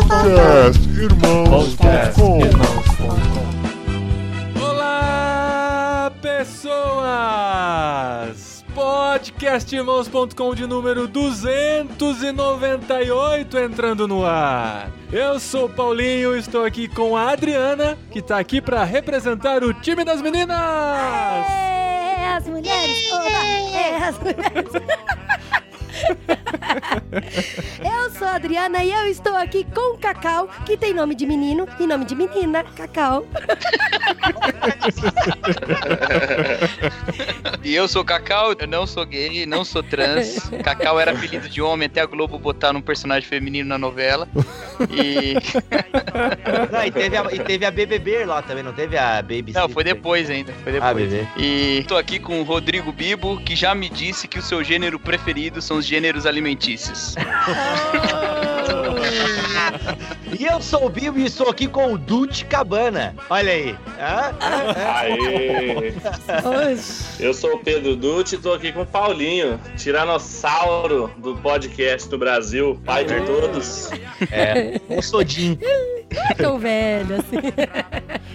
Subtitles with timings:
[0.00, 2.40] Podcast Irmãos.com
[4.58, 7.04] Olá, pessoas!
[8.74, 14.90] Podcastirmãos.com de número 298 entrando no ar.
[15.12, 19.74] Eu sou o Paulinho, estou aqui com a Adriana, que tá aqui para representar o
[19.74, 20.56] time das meninas.
[20.56, 23.12] É as mulheres!
[23.12, 23.28] Oba,
[23.76, 24.70] é as mulheres!
[27.84, 31.26] eu sou a Adriana e eu estou aqui com o Cacau, que tem nome de
[31.26, 33.26] menino e nome de menina, Cacau.
[37.62, 40.50] E eu sou Cacau, eu não sou gay, não sou trans.
[40.64, 44.28] Cacau era apelido de homem até a Globo botar num personagem feminino na novela.
[44.90, 45.34] E.
[46.70, 49.68] Não, e teve, a, e teve a BBB lá também, não teve a Baby Não,
[49.68, 50.52] foi depois ainda.
[50.64, 50.90] Foi depois.
[50.90, 51.26] Ah, bebê.
[51.36, 54.98] E tô aqui com o Rodrigo Bibo, que já me disse que o seu gênero
[54.98, 56.26] preferido são os gêneros
[56.60, 57.16] Jesus.
[57.52, 58.59] Oh.
[60.38, 63.14] E eu sou o Bibo e estou aqui com o Dutch Cabana.
[63.28, 63.76] Olha aí.
[63.98, 64.34] Hã?
[64.94, 65.92] Aê!
[67.18, 72.16] Eu sou o Pedro Dutti e tô aqui com o Paulinho, tiranossauro do podcast do
[72.16, 73.90] Brasil, pai de todos.
[74.30, 75.58] É, um sodinho.
[76.12, 77.36] Não é tão velho assim.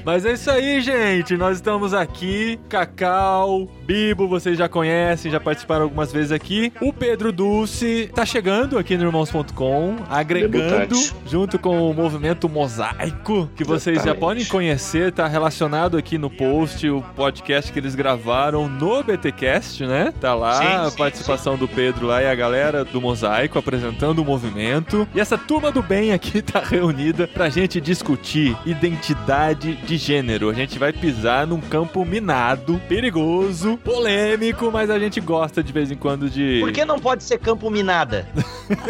[0.05, 1.35] Mas é isso aí, gente.
[1.35, 2.59] Nós estamos aqui.
[2.69, 6.71] Cacau, Bibo, vocês já conhecem, já participaram algumas vezes aqui.
[6.79, 11.15] O Pedro Dulce tá chegando aqui no Irmãos.com, agregando Debutante.
[11.27, 16.89] junto com o movimento Mosaico, que vocês já podem conhecer, tá relacionado aqui no post,
[16.89, 20.13] o podcast que eles gravaram no BTcast, né?
[20.19, 24.19] Tá lá Sim, a sim, participação do Pedro lá e a galera do Mosaico apresentando
[24.19, 25.07] o movimento.
[25.13, 30.49] E essa turma do bem aqui tá reunida pra gente discutir identidade de gênero.
[30.49, 35.91] A gente vai pisar num campo minado, perigoso, polêmico, mas a gente gosta de vez
[35.91, 36.59] em quando de.
[36.61, 38.25] Por que não pode ser campo minada?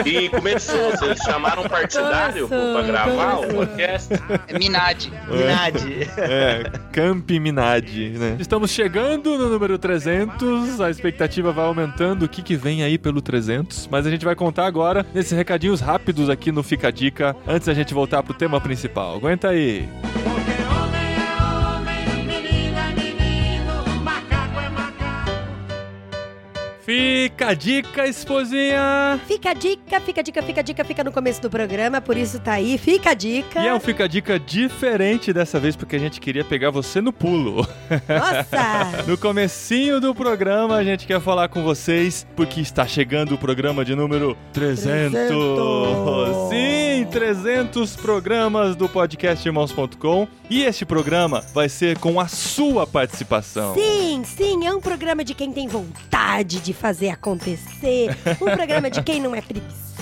[0.05, 4.13] E começou, vocês chamaram um partidário pra gravar o podcast?
[4.47, 5.11] É Minade.
[5.27, 6.09] Minade.
[6.17, 8.37] É, Camp Minade, né?
[8.39, 12.23] Estamos chegando no número 300, a expectativa vai aumentando.
[12.23, 13.87] O que, que vem aí pelo 300?
[13.91, 17.67] Mas a gente vai contar agora nesses recadinhos rápidos aqui no Fica a Dica, antes
[17.67, 19.15] da gente voltar pro tema principal.
[19.15, 19.89] Aguenta aí.
[26.85, 29.19] Fica a dica, esposinha!
[29.25, 32.15] Fica a dica, fica a dica, fica a dica, fica no começo do programa, por
[32.15, 32.77] isso tá aí.
[32.77, 33.59] Fica a dica.
[33.59, 37.01] E é um Fica a Dica diferente dessa vez, porque a gente queria pegar você
[37.01, 37.67] no pulo.
[38.07, 38.85] Nossa!
[39.07, 43.85] No comecinho do programa, a gente quer falar com vocês, porque está chegando o programa
[43.85, 45.11] de número 300.
[45.11, 46.49] 300.
[46.49, 50.27] Sim, 300 programas do podcast Irmãos.com.
[50.49, 53.73] E este programa vai ser com a sua participação.
[53.73, 58.09] Sim, sim, é um programa de quem tem vontade de fazer acontecer.
[58.41, 59.94] Um programa de quem não é preguiçoso,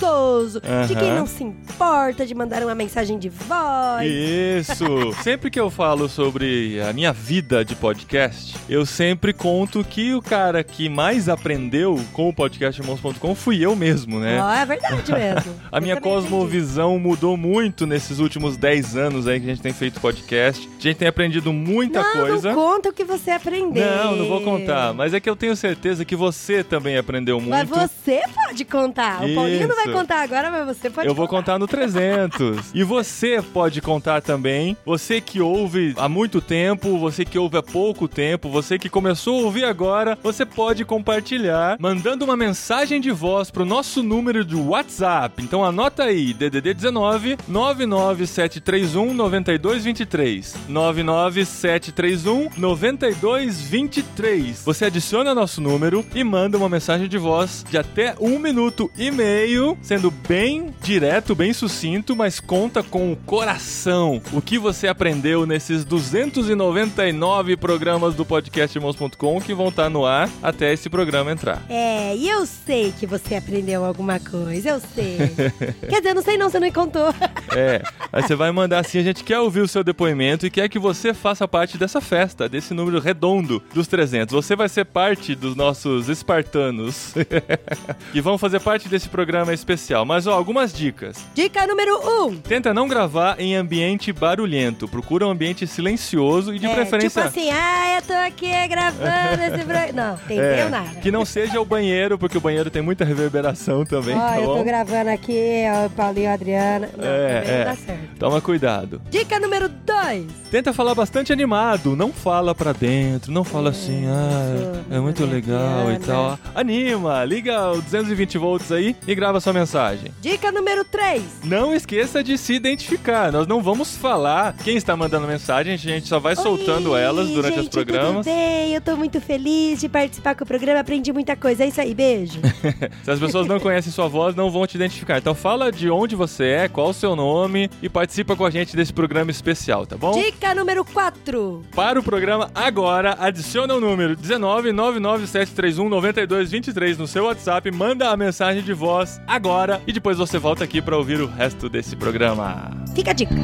[0.86, 4.06] de quem não se importa de mandar uma mensagem de voz.
[4.06, 5.12] Isso!
[5.22, 10.22] sempre que eu falo sobre a minha vida de podcast, eu sempre conto que o
[10.22, 14.40] cara que mais aprendeu com o podcast Irmãos.com fui eu mesmo, né?
[14.40, 15.54] Ó, é verdade mesmo.
[15.70, 19.72] A Eu minha cosmovisão mudou muito nesses últimos 10 anos aí que a gente tem
[19.72, 20.68] feito podcast.
[20.78, 22.48] A gente tem aprendido muita não, coisa.
[22.48, 23.84] Não conta o que você aprendeu.
[23.84, 24.92] Não, não vou contar.
[24.94, 27.50] Mas é que eu tenho certeza que você também aprendeu muito.
[27.50, 29.24] Mas você pode contar.
[29.24, 29.93] O Paulinho não vai Isso.
[29.94, 32.70] Contar agora, mas você pode Eu vou contar no 300.
[32.74, 34.76] e você pode contar também.
[34.84, 39.40] Você que ouve há muito tempo, você que ouve há pouco tempo, você que começou
[39.40, 44.56] a ouvir agora, você pode compartilhar mandando uma mensagem de voz pro nosso número de
[44.56, 45.42] WhatsApp.
[45.42, 50.54] Então anota aí, DDD 19 99731 9223.
[50.68, 54.62] 99731 9223.
[54.64, 59.10] Você adiciona nosso número e manda uma mensagem de voz de até um minuto e
[59.10, 64.20] meio, sendo bem direto, bem sucinto, mas conta com o coração.
[64.32, 70.28] O que você aprendeu nesses 299 programas do podcast Irmãos.com que vão estar no ar
[70.42, 71.62] até esse programa entrar.
[71.68, 75.18] É, e eu sei que você aprendeu alguma coisa, eu sei.
[75.88, 77.14] Quer dizer, eu não sei não, você não me contou.
[77.56, 77.82] É,
[78.12, 80.78] aí você vai mandar assim, a gente quer ouvir o seu depoimento e quer que
[80.78, 84.34] você faça parte dessa festa, desse número redondo dos 300.
[84.34, 87.14] Você vai ser parte dos nossos espartanos
[88.12, 90.04] que vão fazer parte desse programa especial.
[90.04, 91.16] Mas ó, algumas dicas.
[91.34, 92.24] Dica número 1.
[92.26, 92.36] Um.
[92.36, 94.86] Tenta não gravar em ambiente barulhento.
[94.86, 99.42] Procura um ambiente silencioso e de é, preferência Tipo assim, ah, eu tô aqui gravando
[99.42, 99.84] esse programa.
[99.94, 101.00] Não, entendeu é, nada.
[101.00, 104.46] que não seja o banheiro, porque o banheiro tem muita reverberação também, Ó, tá eu
[104.46, 104.64] tô bom?
[104.64, 106.90] gravando aqui, ó, Paulinho e Adriana.
[106.96, 107.64] Não, É, é.
[107.68, 108.18] não certo.
[108.18, 109.00] Toma cuidado.
[109.10, 110.26] Dica número 2.
[110.50, 115.92] Tenta falar bastante animado, não fala pra dentro, não fala assim, ah, é muito legal
[115.92, 116.38] e tal.
[116.54, 120.10] Anima, liga o 220 volts aí e grava sua mensagem.
[120.20, 121.22] Dica número 3.
[121.44, 123.32] Não esqueça de se identificar.
[123.32, 127.30] Nós não vamos falar quem está mandando mensagem, a gente só vai soltando Oi, elas
[127.30, 128.26] durante gente, os programas.
[128.26, 128.74] Tudo bem?
[128.74, 131.64] Eu tô muito feliz de participar com o programa, aprendi muita coisa.
[131.64, 132.40] É isso aí, beijo.
[133.02, 135.18] Se as pessoas não conhecem sua voz, não vão te identificar.
[135.18, 138.76] Então fala de onde você é, qual o seu nome e participa com a gente
[138.76, 140.20] desse programa especial, tá bom?
[140.20, 141.62] Dica número 4.
[141.74, 148.16] Para o programa agora, adiciona o número 19 99731 9223 no seu WhatsApp, manda a
[148.16, 149.43] mensagem de voz agora
[149.86, 152.70] e depois você volta aqui para ouvir o resto desse programa.
[152.94, 153.34] Fica a dica.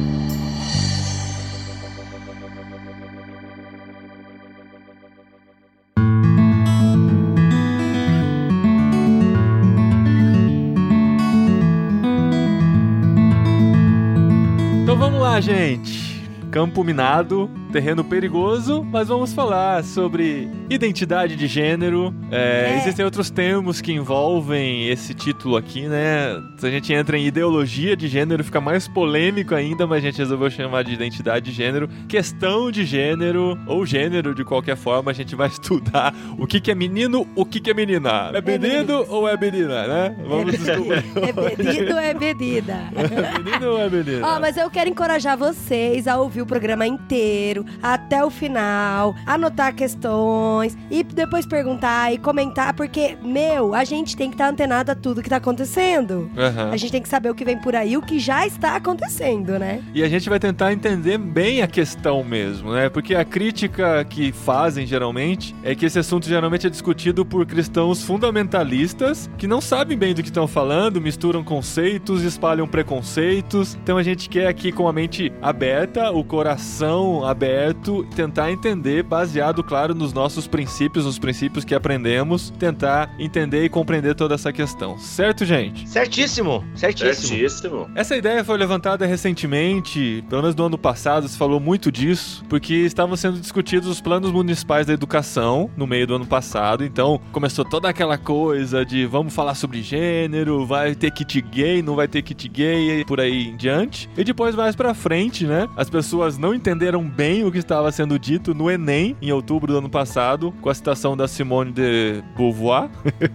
[14.83, 16.00] Então vamos lá, gente.
[16.51, 22.13] Campo minado, terreno perigoso, mas vamos falar sobre identidade de gênero.
[22.29, 22.77] É, É.
[22.81, 26.41] Existem outros termos que envolvem esse título aqui, né?
[26.57, 30.17] Se a gente entra em ideologia de gênero, fica mais polêmico ainda, mas a gente
[30.17, 31.87] resolveu chamar de identidade de gênero.
[32.09, 36.71] Questão de gênero, ou gênero de qualquer forma, a gente vai estudar o que, que
[36.71, 38.31] é menino, o que, que é menina.
[38.33, 39.05] É menino menino.
[39.07, 40.15] ou é menina, né?
[40.27, 41.03] Vamos descobrir.
[41.21, 42.79] É pedido ou é bebida?
[42.95, 44.27] É menino ou é menina?
[44.27, 49.75] Ó, mas eu quero encorajar vocês a ouvir o programa inteiro, até o final, anotar
[49.75, 54.95] questões e depois perguntar e comentar, porque, meu, a gente tem que estar antenado a
[54.95, 56.29] tudo que tá acontecendo.
[56.37, 56.71] Aham.
[56.71, 59.57] A gente tem que saber o que vem por aí, o que já está acontecendo,
[59.59, 59.81] né?
[59.93, 62.89] E a gente vai tentar entender bem a questão mesmo, né?
[62.89, 68.03] Porque a crítica que fazem geralmente é que esse assunto geralmente é discutido por cristãos
[68.03, 73.75] fundamentalistas que não sabem bem do que estão falando, misturam conceitos, espalham preconceitos.
[73.75, 79.61] Então a gente quer aqui com a mente aberta, o coração aberto, tentar entender, baseado,
[79.61, 84.97] claro, nos nossos princípios, nos princípios que aprendemos, tentar entender e compreender toda essa questão.
[84.97, 85.89] Certo, gente?
[85.89, 87.37] Certíssimo, certíssimo.
[87.37, 87.91] Certíssimo.
[87.93, 92.75] Essa ideia foi levantada recentemente, pelo menos no ano passado, se falou muito disso, porque
[92.75, 96.85] estavam sendo discutidos os planos municipais da educação no meio do ano passado.
[96.85, 101.97] Então começou toda aquela coisa de vamos falar sobre gênero, vai ter kit gay, não
[101.97, 104.09] vai ter kit gay e por aí em diante.
[104.15, 105.67] E depois mais pra frente, né?
[105.75, 109.77] As pessoas não entenderam bem o que estava sendo dito no Enem em outubro do
[109.79, 112.89] ano passado, com a citação da Simone de Beauvoir.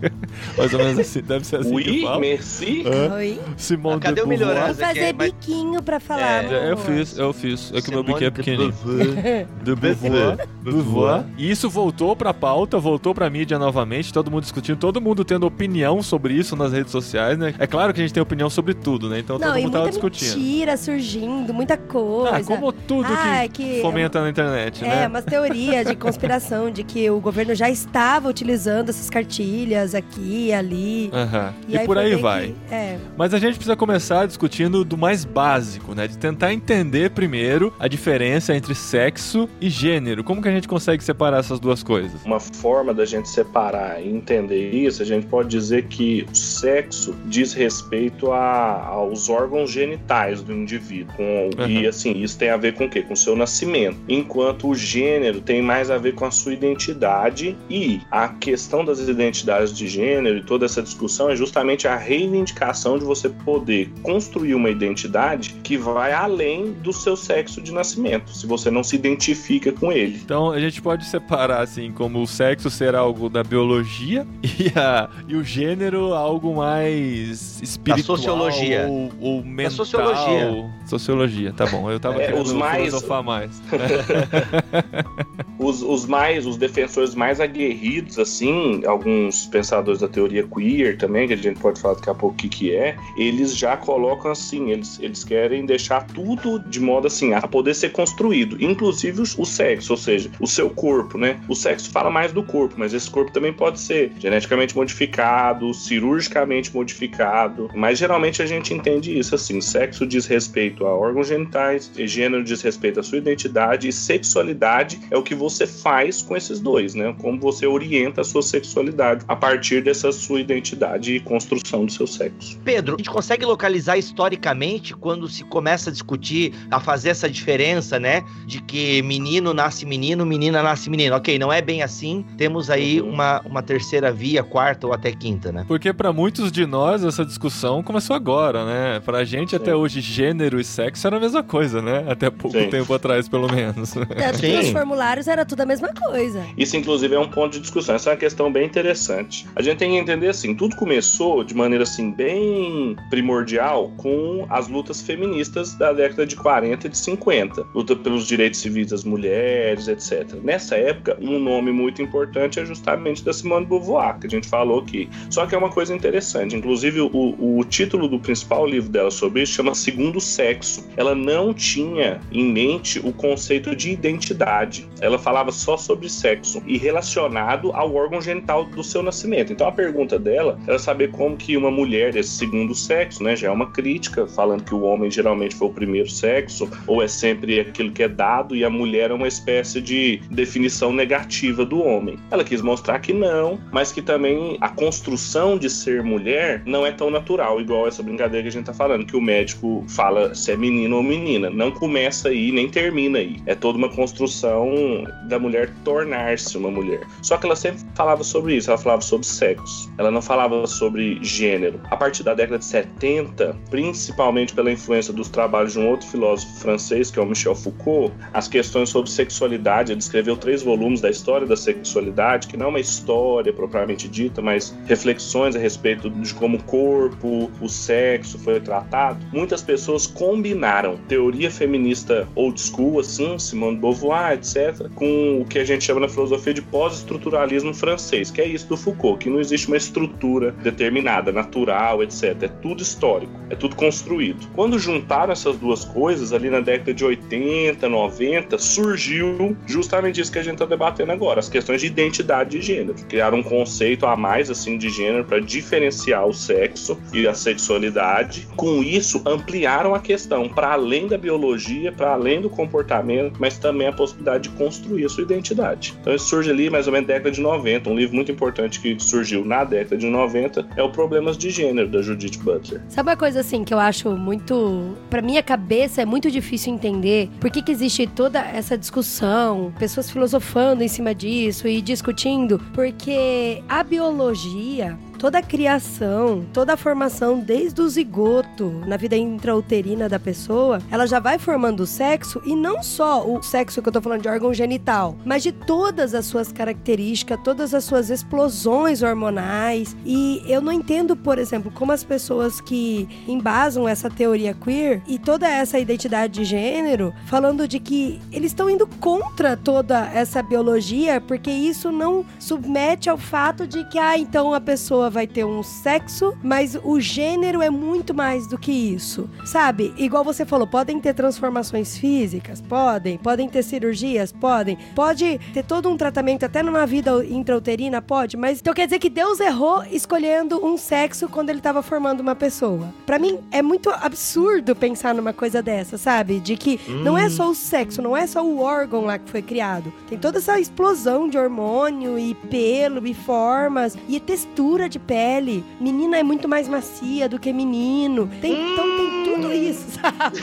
[0.57, 2.19] mais ou menos assim, deve ser assim que Oui, fala.
[2.21, 2.85] merci.
[2.87, 3.15] Hã?
[3.15, 3.41] Oi.
[3.57, 4.49] Simone Ah, cadê de o Beauvoir.
[4.49, 4.67] melhorar?
[4.73, 7.73] Vou fazer é, mas- biquinho pra falar, É, eu fiz, eu fiz.
[7.75, 8.73] É que o meu biquinho é de pequenininho.
[8.73, 9.47] Beauvoir.
[9.63, 10.49] De Beauvoir.
[10.63, 11.25] Beauvoir.
[11.39, 15.47] E isso voltou pra pauta, voltou pra mídia novamente, todo mundo discutindo, todo mundo tendo
[15.47, 17.55] opinião sobre isso nas redes sociais, né?
[17.59, 19.19] É claro que a gente tem opinião sobre tudo, né?
[19.19, 20.37] Então Não, todo e mundo tava muita discutindo.
[20.39, 22.37] mentira surgindo, muita coisa.
[22.37, 25.07] Ah, como tudo Ah, que, que- fomenta na internet, É, né?
[25.09, 30.53] umas teorias de conspiração de que o governo já estava utilizando essas cartilhas aqui e
[30.53, 31.11] ali.
[31.13, 31.55] Aham.
[31.69, 32.55] E, aí por aí vai.
[32.69, 32.99] que- é.
[33.17, 36.07] Mas a gente precisa começar discutindo do mais básico, né?
[36.07, 40.23] De tentar entender primeiro a diferença entre sexo e gênero.
[40.25, 42.25] Como que a gente consegue separar essas duas coisas?
[42.25, 47.15] Uma forma da gente separar e entender isso, a gente pode dizer que o sexo
[47.27, 51.15] diz respeito a- aos órgãos genitais do indivíduo.
[51.17, 53.03] Com- E assim, isso tem a ver com o quê?
[53.03, 53.99] Com o seu nascimento.
[54.09, 58.99] Enquanto o gênero tem mais a ver com a sua identidade e a questão das
[59.01, 64.55] identidades de gênero e toda essa discussão é justamente a reivindicação de você poder construir
[64.55, 69.73] uma identidade que vai além do seu sexo de nascimento, se você não se identifica
[69.73, 70.21] com ele.
[70.25, 75.09] Então a gente pode separar assim como o sexo ser algo da biologia e, a,
[75.29, 78.87] e o gênero algo mais espiritual sociologia.
[78.89, 79.73] ou, ou mental.
[79.73, 80.71] sociologia.
[80.87, 81.91] Sociologia, tá bom.
[81.91, 83.63] Eu tava É, querendo os mais- filosofar mais.
[85.59, 91.33] Os, os mais, os defensores mais aguerridos, assim, alguns pensadores da teoria queer também, que
[91.33, 94.71] a gente pode falar daqui a pouco o que, que é, eles já colocam assim,
[94.71, 99.93] eles, eles querem deixar tudo de modo assim, a poder ser construído, inclusive o, sexo,
[99.95, 101.41] ou seja, o seu corpo, né?
[101.49, 106.75] O sexo fala mais do corpo, mas esse corpo também pode ser geneticamente modificado, cirurgicamente
[106.75, 112.07] modificado, mas geralmente a gente entende isso assim, sexo diz respeito a órgãos genitais, e
[112.37, 116.61] gênero diz respeito à sua identidade, e sexualidade é o que você faz com esses
[116.61, 117.15] dois, né?
[117.21, 122.07] Como você orienta a sua sexualidade a partir dessa sua identidade e construção do seu
[122.07, 122.59] sexo.
[122.65, 127.99] Pedro, a gente consegue localizar historicamente quando se começa a discutir, a fazer essa diferença,
[127.99, 128.23] né?
[128.47, 131.17] De que menino nasce menino, menina nasce menino.
[131.17, 132.25] Ok, não é bem assim.
[132.37, 133.11] Temos aí Uhum.
[133.11, 135.65] uma, uma terceira via, quarta ou até quinta, né?
[135.67, 139.01] Porque pra muitos de nós essa discussão começou agora, né?
[139.01, 139.57] Pra gente Sim.
[139.57, 142.05] até hoje gênero e sexo era a mesma coisa, né?
[142.09, 142.71] Até pouco Sim.
[142.71, 143.93] tempo atrás, pelo menos.
[143.93, 144.59] Tanto que Sim.
[144.59, 146.45] os formulários era tudo a mesma coisa.
[146.57, 147.95] Isso, inclusive, é um ponto de discussão.
[147.95, 149.47] Essa é uma questão bem interessante.
[149.55, 154.69] A gente tem que entender assim: tudo começou de maneira assim, bem primordial com as
[154.69, 157.67] lutas feministas da década de 40 e de 50.
[157.75, 160.35] Luta pelos direitos civis das mulheres, etc.
[160.43, 164.49] Nessa época, um nome muito importante é justamente da Simone de Beauvoir, que a gente
[164.49, 165.09] falou aqui.
[165.31, 166.57] Só que é uma coisa interessante.
[166.57, 170.85] Inclusive, o, o título do principal livro dela sobre isso chama Segundo Sexo.
[170.97, 174.89] Ela não tinha em mente o conceito de identidade.
[175.01, 179.53] Ela falava só sobre sexo e relacionado ao órgão genital do seu nascimento.
[179.53, 183.49] Então a pergunta dela era saber como que uma mulher desse segundo sexo, né, já
[183.49, 187.61] é uma crítica falando que o homem geralmente foi o primeiro sexo ou é sempre
[187.61, 192.19] aquilo que é dado e a mulher é uma espécie de definição negativa do homem.
[192.31, 196.93] Ela quis mostrar que não, mas que também a construção de ser mulher não é
[196.93, 200.53] tão natural, igual essa brincadeira que a gente tá falando, que o médico fala se
[200.53, 201.51] é menino ou menina.
[201.51, 201.71] Não
[202.07, 203.37] começa aí, nem termina aí.
[203.47, 207.01] É toda uma construção da mulher tornar-se uma mulher.
[207.21, 209.93] Só que ela sempre falava sobre isso, ela falava sobre sexo.
[209.99, 211.81] Ela não falava sobre gênero.
[211.91, 216.61] A partir da década de 70, principalmente pela influência dos trabalhos de um outro filósofo
[216.61, 221.11] francês, que é o Michel Foucault, as questões sobre sexualidade, ele escreveu três volumes da
[221.11, 226.33] história da sexualidade, que não é uma história propriamente dita, mas reflexões a respeito de
[226.35, 229.19] como o corpo, o sexo foi tratado.
[229.33, 231.96] Muitas pessoas combinaram teoria feminista
[232.35, 236.55] old school, assim, Simone de Beauvoir, etc., com o que a gente chama na filosofia
[236.55, 242.03] de pós-estruturalismo francês, que é isso do Foucault, que não existe uma estrutura determinada, natural,
[242.03, 242.43] etc.
[242.43, 244.49] É tudo histórico, é tudo construído.
[244.55, 250.39] Quando juntaram essas duas coisas, ali na década de 80, 90, surgiu justamente isso que
[250.39, 252.95] a gente está debatendo agora, as questões de identidade de gênero.
[253.09, 258.47] Criaram um conceito a mais, assim, de gênero para diferenciar o sexo e a sexualidade.
[258.57, 263.89] Com isso, ampliaram a questão para além da biologia, para além do comportamento, mas também
[263.89, 265.95] a possibilidade de construir a sua identidade.
[266.01, 267.91] Então, isso surge ali mais ou menos na década de 90.
[267.91, 271.89] Um livro muito importante que surgiu na década de 90 é o Problemas de Gênero,
[271.89, 272.81] da Judith Butler.
[272.89, 274.97] Sabe uma coisa assim que eu acho muito.
[275.11, 280.11] Pra minha cabeça é muito difícil entender por que, que existe toda essa discussão, pessoas
[280.11, 284.99] filosofando em cima disso e discutindo, porque a biologia.
[285.19, 291.07] Toda a criação, toda a formação desde o zigoto na vida intrauterina da pessoa, ela
[291.07, 294.29] já vai formando o sexo e não só o sexo que eu tô falando de
[294.29, 299.97] órgão genital, mas de todas as suas características, todas as suas explosões hormonais.
[300.05, 305.19] E eu não entendo, por exemplo, como as pessoas que embasam essa teoria queer e
[305.19, 311.21] toda essa identidade de gênero, falando de que eles estão indo contra toda essa biologia,
[311.21, 315.63] porque isso não submete ao fato de que, ah, então a pessoa vai ter um
[315.63, 319.29] sexo, mas o gênero é muito mais do que isso.
[319.45, 319.95] Sabe?
[319.97, 322.61] Igual você falou, podem ter transformações físicas?
[322.61, 323.19] Podem.
[323.19, 324.33] Podem ter cirurgias?
[324.33, 324.79] Podem.
[324.95, 328.03] Pode ter todo um tratamento até numa vida intrauterina?
[328.03, 328.37] Pode.
[328.37, 332.35] Mas então quer dizer que Deus errou escolhendo um sexo quando ele estava formando uma
[332.35, 332.93] pessoa.
[333.05, 336.41] Pra mim é muito absurdo pensar numa coisa dessa, sabe?
[336.41, 339.43] De que não é só o sexo, não é só o órgão lá que foi
[339.43, 339.93] criado.
[340.09, 345.65] Tem toda essa explosão de hormônio e pelo e formas e textura de pele.
[345.81, 348.29] Menina é muito mais macia do que menino.
[348.41, 350.39] Tem, Então tem tudo isso, sabe?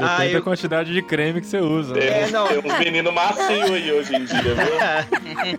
[0.00, 1.94] Ah, Depende da eu- quantidade de creme que você usa.
[1.94, 2.00] né?
[2.00, 2.46] Tem, É, não.
[2.46, 4.54] tem uns meninos macios aí hoje em dia, viu?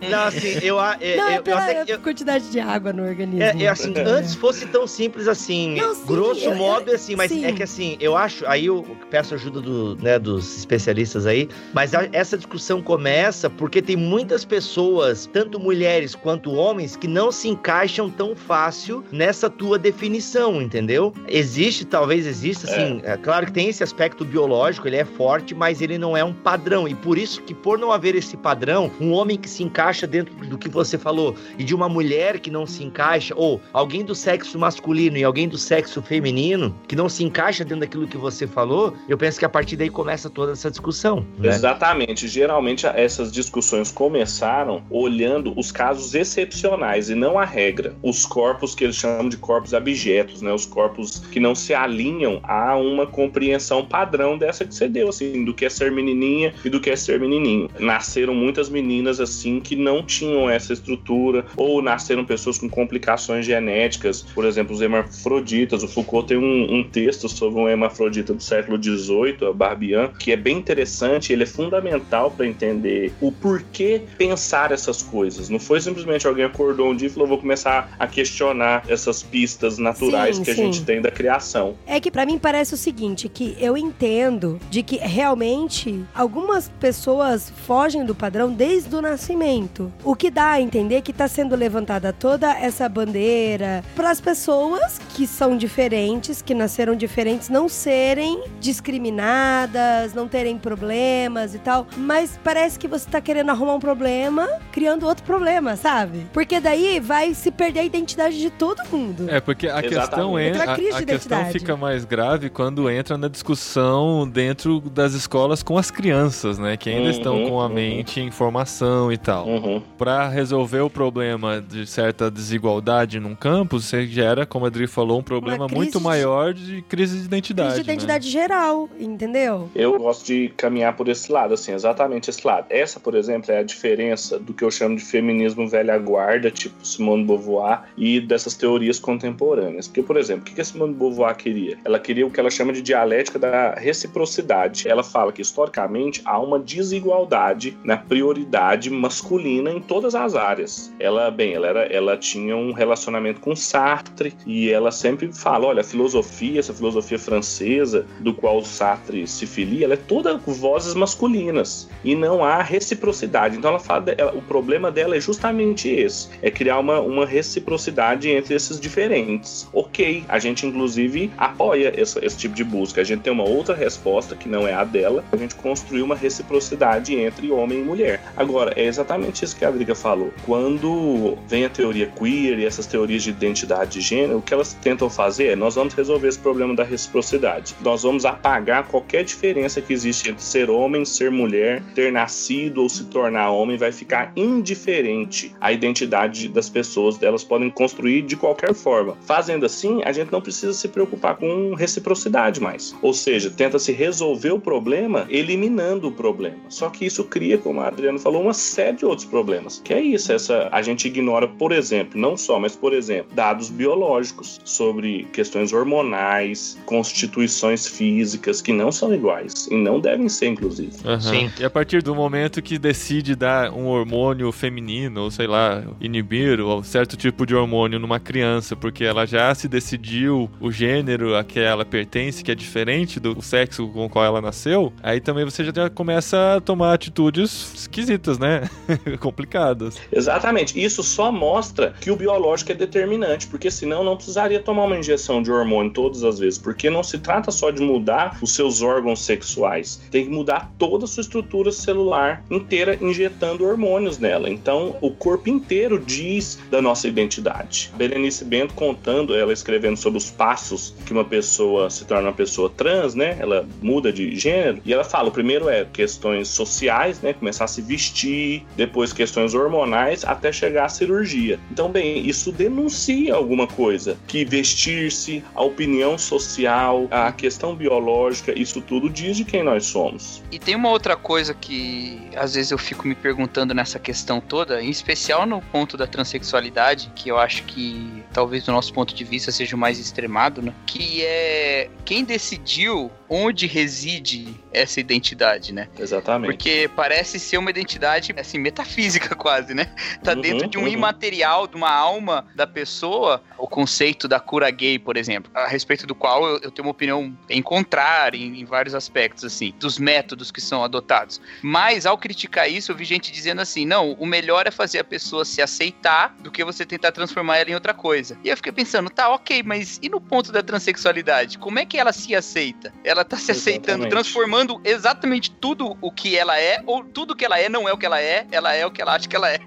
[0.10, 2.92] Não, assim, eu, a- é, não, eu, é eu pela até- eu- quantidade de água
[2.92, 3.42] no organismo.
[3.42, 5.76] É, é assim, antes fosse tão simples assim.
[5.76, 7.44] Não, sim, grosso eu- modo é assim, mas sim.
[7.44, 11.94] é que assim, eu acho, aí eu peço ajuda do, né, dos especialistas aí, mas
[11.94, 17.48] a- essa discussão começa porque tem muitas pessoas, tanto mulheres quanto homens, que não se
[17.48, 21.12] encaixam tão fácil nessa tua definição, entendeu?
[21.28, 23.16] Existe, talvez exista, assim, é.
[23.16, 26.86] claro que tem esse aspecto biológico, ele é forte, mas ele não é um padrão,
[26.86, 30.34] e por isso que por não haver esse padrão, um homem que se encaixa dentro
[30.46, 34.14] do que você falou, e de uma mulher que não se encaixa, ou alguém do
[34.14, 38.46] sexo masculino e alguém do sexo feminino que não se encaixa dentro daquilo que você
[38.46, 41.26] falou, eu penso que a partir daí começa toda essa discussão.
[41.38, 41.48] Né?
[41.48, 42.28] Exatamente.
[42.28, 47.71] Geralmente essas discussões começaram olhando os casos excepcionais e não a regra.
[48.02, 50.52] Os corpos que eles chamam de corpos abjetos, né?
[50.52, 55.44] Os corpos que não se alinham a uma compreensão padrão dessa que você deu, assim,
[55.44, 57.68] do que é ser menininha e do que é ser menininho.
[57.78, 64.22] Nasceram muitas meninas assim que não tinham essa estrutura ou nasceram pessoas com complicações genéticas,
[64.22, 65.82] por exemplo, os hermafroditas.
[65.82, 70.32] O Foucault tem um, um texto sobre um hermafrodita do século XVIII, a Barbian, que
[70.32, 75.48] é bem interessante, ele é fundamental para entender o porquê pensar essas coisas.
[75.48, 79.78] Não foi simplesmente alguém acordou um dia e falou: vou começar a questionar essas pistas
[79.78, 80.64] naturais Sim, que a sim.
[80.64, 81.76] gente tem da criação.
[81.86, 87.52] É que pra mim parece o seguinte, que eu entendo de que realmente algumas pessoas
[87.66, 89.92] fogem do padrão desde o nascimento.
[90.04, 94.98] O que dá a entender que tá sendo levantada toda essa bandeira para as pessoas
[95.14, 101.86] que são diferentes, que nasceram diferentes, não serem discriminadas, não terem problemas e tal.
[101.96, 106.26] Mas parece que você tá querendo arrumar um problema, criando outro problema, sabe?
[106.32, 109.28] Porque daí vai se perder a identidade de todo mundo.
[109.30, 109.94] É, porque a Exatamente.
[109.98, 110.48] questão é.
[110.48, 111.58] Entra a A, crise de a questão identidade.
[111.58, 116.76] fica mais grave quando entra na discussão dentro das escolas com as crianças, né?
[116.76, 117.72] Que ainda Uhum, estão com a uhum.
[117.72, 119.46] mente em formação e tal.
[119.46, 119.82] Uhum.
[119.98, 125.20] Pra resolver o problema de certa desigualdade num campus, você gera, como a Adri falou,
[125.20, 127.68] um problema muito de- maior de crise de identidade.
[127.70, 127.92] Crise de né?
[127.94, 129.70] identidade geral, entendeu?
[129.74, 132.66] Eu gosto de caminhar por esse lado, assim, exatamente esse lado.
[132.70, 136.74] Essa, por exemplo, é a diferença do que eu chamo de feminismo velha guarda, tipo
[136.86, 139.86] Simone de Beauvoir, e dessas teorias contemporâneas.
[139.86, 141.78] Porque, por exemplo, o que a Simone de Beauvoir queria?
[141.84, 144.88] Ela queria o que ela chama de dialética da reciprocidade.
[144.88, 150.92] Ela fala que, historicamente, há uma desigualdade na prioridade masculina em todas as áreas.
[150.98, 155.80] Ela, bem, ela, era, ela tinha um relacionamento com Sartre, e ela sempre fala, olha,
[155.80, 161.88] a filosofia, essa filosofia francesa, do qual Sartre se filia, ela é toda vozes masculinas
[162.04, 163.56] e não há reciprocidade.
[163.56, 168.28] Então ela fala, ela- o problema dela é justamente esse, é criar uma, uma reciprocidade
[168.28, 169.68] entre esses diferentes.
[169.72, 173.00] Ok, a gente inclusive apoia esse tipo de busca.
[173.00, 175.24] A gente tem uma outra resposta que não é a dela.
[175.32, 178.20] A gente construiu uma reciprocidade entre homem e mulher.
[178.36, 180.32] Agora é exatamente isso que a Adriga falou.
[180.44, 184.74] Quando vem a teoria queer e essas teorias de identidade de gênero, o que elas
[184.74, 187.74] tentam fazer é nós vamos resolver esse problema da reciprocidade.
[187.80, 192.88] Nós vamos apagar qualquer diferença que existe entre ser homem, ser mulher, ter nascido ou
[192.88, 198.74] se tornar homem, vai ficar indiferente à identidade das pessoas, elas podem construir de qualquer
[198.74, 199.16] forma.
[199.22, 202.94] Fazendo assim, a gente não precisa se preocupar com reciprocidade mais.
[203.02, 206.58] Ou seja, tenta-se resolver o problema eliminando o problema.
[206.68, 209.80] Só que isso cria, como a Adriana falou, uma série de outros problemas.
[209.84, 213.70] Que é isso, essa a gente ignora, por exemplo, não só, mas por exemplo, dados
[213.70, 220.92] biológicos sobre questões hormonais, constituições físicas que não são iguais e não devem ser, inclusive.
[221.04, 221.20] Aham.
[221.20, 221.50] Sim.
[221.58, 226.60] E a partir do momento que decide dar um hormônio feminino, ou sei lá, inibir
[226.60, 231.44] um certo tipo de hormônio numa criança, porque ela já se decidiu o gênero a
[231.44, 235.44] que ela pertence, que é diferente do sexo com o qual ela nasceu, aí também
[235.44, 238.68] você já começa a tomar atitudes esquisitas, né?
[239.20, 239.98] Complicadas.
[240.12, 240.82] Exatamente.
[240.82, 245.42] Isso só mostra que o biológico é determinante, porque senão não precisaria tomar uma injeção
[245.42, 249.24] de hormônio todas as vezes, porque não se trata só de mudar os seus órgãos
[249.24, 254.48] sexuais, tem que mudar toda a sua estrutura celular inteira injetando hormônios nela.
[254.48, 257.90] Então, o corpo inteiro diz da nossa identidade.
[257.96, 262.70] Berenice Bento contando, ela escrevendo sobre os passos que uma pessoa se torna uma pessoa
[262.70, 263.36] trans, né?
[263.38, 267.32] Ela muda de gênero e ela fala, o primeiro é questões sociais, né?
[267.32, 271.58] Começar a se vestir, depois questões hormonais, até chegar à cirurgia.
[271.70, 278.80] Então, bem, isso denuncia alguma coisa, que vestir-se, a opinião social, a questão biológica, isso
[278.80, 280.42] tudo diz de quem nós somos.
[280.50, 284.82] E tem uma outra coisa que às vezes eu fico me perguntando nessa questão toda,
[284.82, 286.81] em especial no ponto da transexualidade,
[287.14, 290.72] que eu acho que talvez do nosso ponto de vista seja o mais extremado, né?
[290.86, 295.88] Que é quem decidiu onde reside essa identidade, né?
[295.98, 296.52] Exatamente.
[296.52, 299.86] Porque parece ser uma identidade, assim, metafísica quase, né?
[300.22, 300.88] Tá Uhum, dentro de um uhum.
[300.88, 306.06] imaterial, de uma alma da pessoa, o conceito da cura gay, por exemplo, a respeito
[306.06, 309.98] do qual eu, eu tenho uma opinião em contrária em, em vários aspectos, assim, dos
[309.98, 311.40] métodos que são adotados.
[311.62, 315.04] Mas, ao criticar isso, eu vi gente dizendo assim, não, o melhor é fazer a
[315.04, 318.38] pessoa se aceitar do que você tentar transformar ela em outra coisa.
[318.44, 321.58] E eu fiquei pensando, tá, ok, mas e no ponto da transexualidade?
[321.58, 322.92] Como é que ela se aceita?
[323.04, 324.10] Ela tá se aceitando, Exatamente.
[324.10, 327.98] transformando exatamente tudo o que ela é, ou tudo que ela é não é o
[327.98, 329.58] que ela é, ela é o que ela acha que ela é.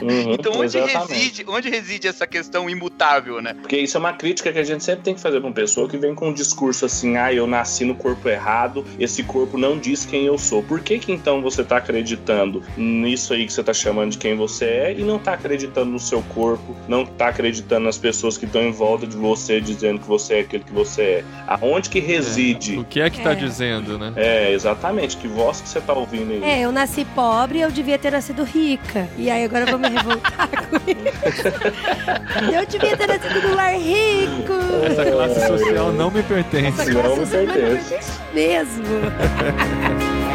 [0.00, 1.12] Uhum, Então onde exatamente.
[1.12, 3.54] reside, onde reside essa questão imutável, né?
[3.54, 5.88] Porque isso é uma crítica que a gente sempre tem que fazer pra uma pessoa
[5.88, 9.78] que vem com um discurso assim, ah, eu nasci no corpo errado, esse corpo não
[9.78, 10.62] diz quem eu sou.
[10.62, 14.36] Por que que então você tá acreditando nisso aí que você tá chamando de quem
[14.36, 18.44] você é e não tá acreditando no seu corpo, não tá acreditando nas pessoas que
[18.44, 21.24] estão em volta de você dizendo que você é aquilo que você é?
[21.46, 22.76] Aonde que reside?
[22.88, 23.34] O que é que tá É.
[23.34, 24.14] dizendo, né?
[24.16, 26.42] É, exatamente, que voz que você tá ouvindo aí?
[26.42, 29.06] É, eu nasci pobre, eu devia ter nascido rica.
[29.18, 32.50] E aí agora eu vou me revoltar com isso.
[32.50, 34.54] Eu devia ter nascido num lar rico.
[34.90, 36.80] Essa classe social não me pertence.
[36.80, 37.88] Essa Não classe me social não me pertence.
[37.90, 38.84] pertence mesmo.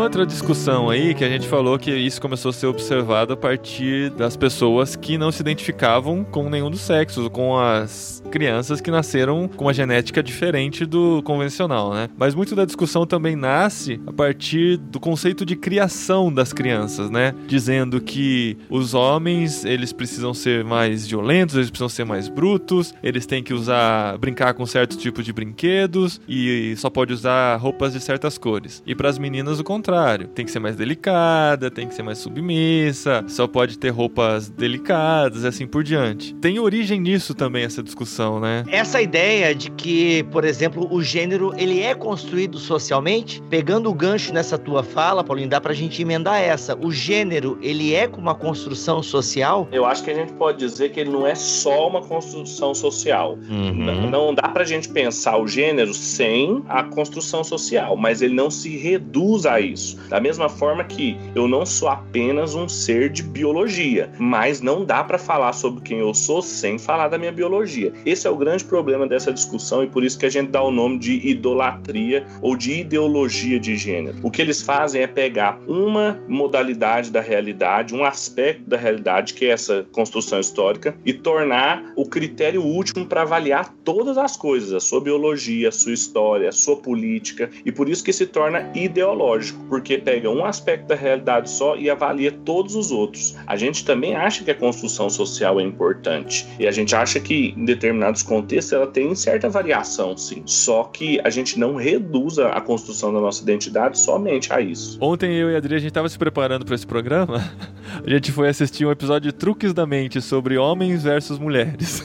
[0.03, 4.11] outra discussão aí que a gente falou que isso começou a ser observado a partir
[4.11, 9.49] das pessoas que não se identificavam com nenhum dos sexos, com as crianças que nasceram
[9.49, 12.09] com uma genética diferente do convencional, né?
[12.17, 17.33] Mas muito da discussão também nasce a partir do conceito de criação das crianças, né?
[17.47, 23.25] Dizendo que os homens, eles precisam ser mais violentos, eles precisam ser mais brutos, eles
[23.25, 28.01] têm que usar, brincar com certos tipos de brinquedos e só pode usar roupas de
[28.01, 28.83] certas cores.
[28.85, 29.92] E para as meninas o contrário,
[30.35, 35.45] tem que ser mais delicada, tem que ser mais submissa, só pode ter roupas delicadas
[35.45, 36.35] e assim por diante.
[36.37, 38.65] Tem origem nisso também essa discussão, né?
[38.69, 44.33] Essa ideia de que, por exemplo, o gênero ele é construído socialmente, pegando o gancho
[44.33, 46.77] nessa tua fala, Paulinho, dá pra gente emendar essa.
[46.77, 49.69] O gênero, ele é com uma construção social?
[49.73, 53.39] Eu acho que a gente pode dizer que ele não é só uma construção social.
[53.49, 53.75] Uhum.
[53.75, 58.51] Não, não dá pra gente pensar o gênero sem a construção social, mas ele não
[58.51, 59.82] se reduz a isso.
[60.09, 65.03] Da mesma forma que eu não sou apenas um ser de biologia, mas não dá
[65.03, 67.93] pra falar sobre quem eu sou sem falar da minha biologia.
[68.05, 70.71] Esse é o grande problema dessa discussão e por isso que a gente dá o
[70.71, 74.19] nome de idolatria ou de ideologia de gênero.
[74.23, 79.47] O que eles fazem é pegar uma modalidade da realidade, um aspecto da realidade, que
[79.47, 84.81] é essa construção histórica, e tornar o critério último para avaliar todas as coisas, a
[84.81, 89.65] sua biologia, a sua história, a sua política, e por isso que se torna ideológico,
[89.73, 93.35] porque pega um aspecto da realidade só e avalia todos os outros.
[93.47, 97.55] A gente também acha que a construção social é importante, e a gente acha que
[97.57, 100.43] em determinados contextos ela tem certa variação, sim.
[100.45, 104.99] Só que a gente não reduz a construção da nossa identidade somente a isso.
[105.01, 107.43] Ontem eu e a Adri, a gente tava se preparando para esse programa.
[108.05, 112.03] A gente foi assistir um episódio de Truques da Mente sobre homens versus mulheres.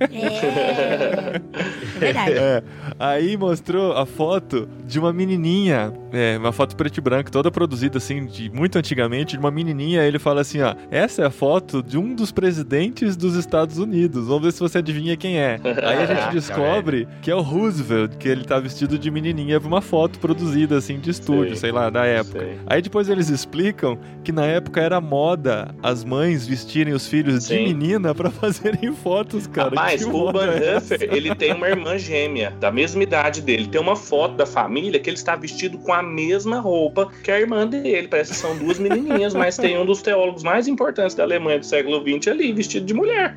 [0.00, 1.40] É.
[1.98, 2.32] Verdade.
[2.32, 2.62] É.
[2.98, 8.24] Aí mostrou a foto de uma menininha, é, uma foto preto branco, toda produzida assim,
[8.26, 10.02] de muito antigamente, de uma menininha.
[10.02, 14.28] Ele fala assim: ó, essa é a foto de um dos presidentes dos Estados Unidos.
[14.28, 15.60] Vamos ver se você adivinha quem é.
[15.82, 19.58] Aí a gente Caraca, descobre que é o Roosevelt, que ele tá vestido de menininha,
[19.58, 21.72] uma foto produzida assim de estúdio, sei, Sei.
[21.72, 22.40] lá, da época.
[22.40, 22.58] Sei.
[22.66, 27.54] Aí depois eles explicam que na época era moda as mães vestirem os filhos de
[27.56, 27.64] Sim.
[27.64, 29.70] menina pra fazerem fotos, cara.
[29.70, 33.66] Rapaz, Que o moda é ele tem uma irmã gêmea, da mesma idade dele.
[33.66, 36.91] Tem uma foto da família que ele está vestido com a mesma roupa
[37.22, 38.08] que a irmã dele.
[38.08, 41.66] Parece que são duas menininhas, mas tem um dos teólogos mais importantes da Alemanha do
[41.66, 43.36] século XX ali, vestido de mulher.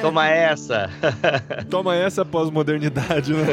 [0.00, 0.90] Toma essa.
[1.68, 3.46] Toma essa pós-modernidade, né?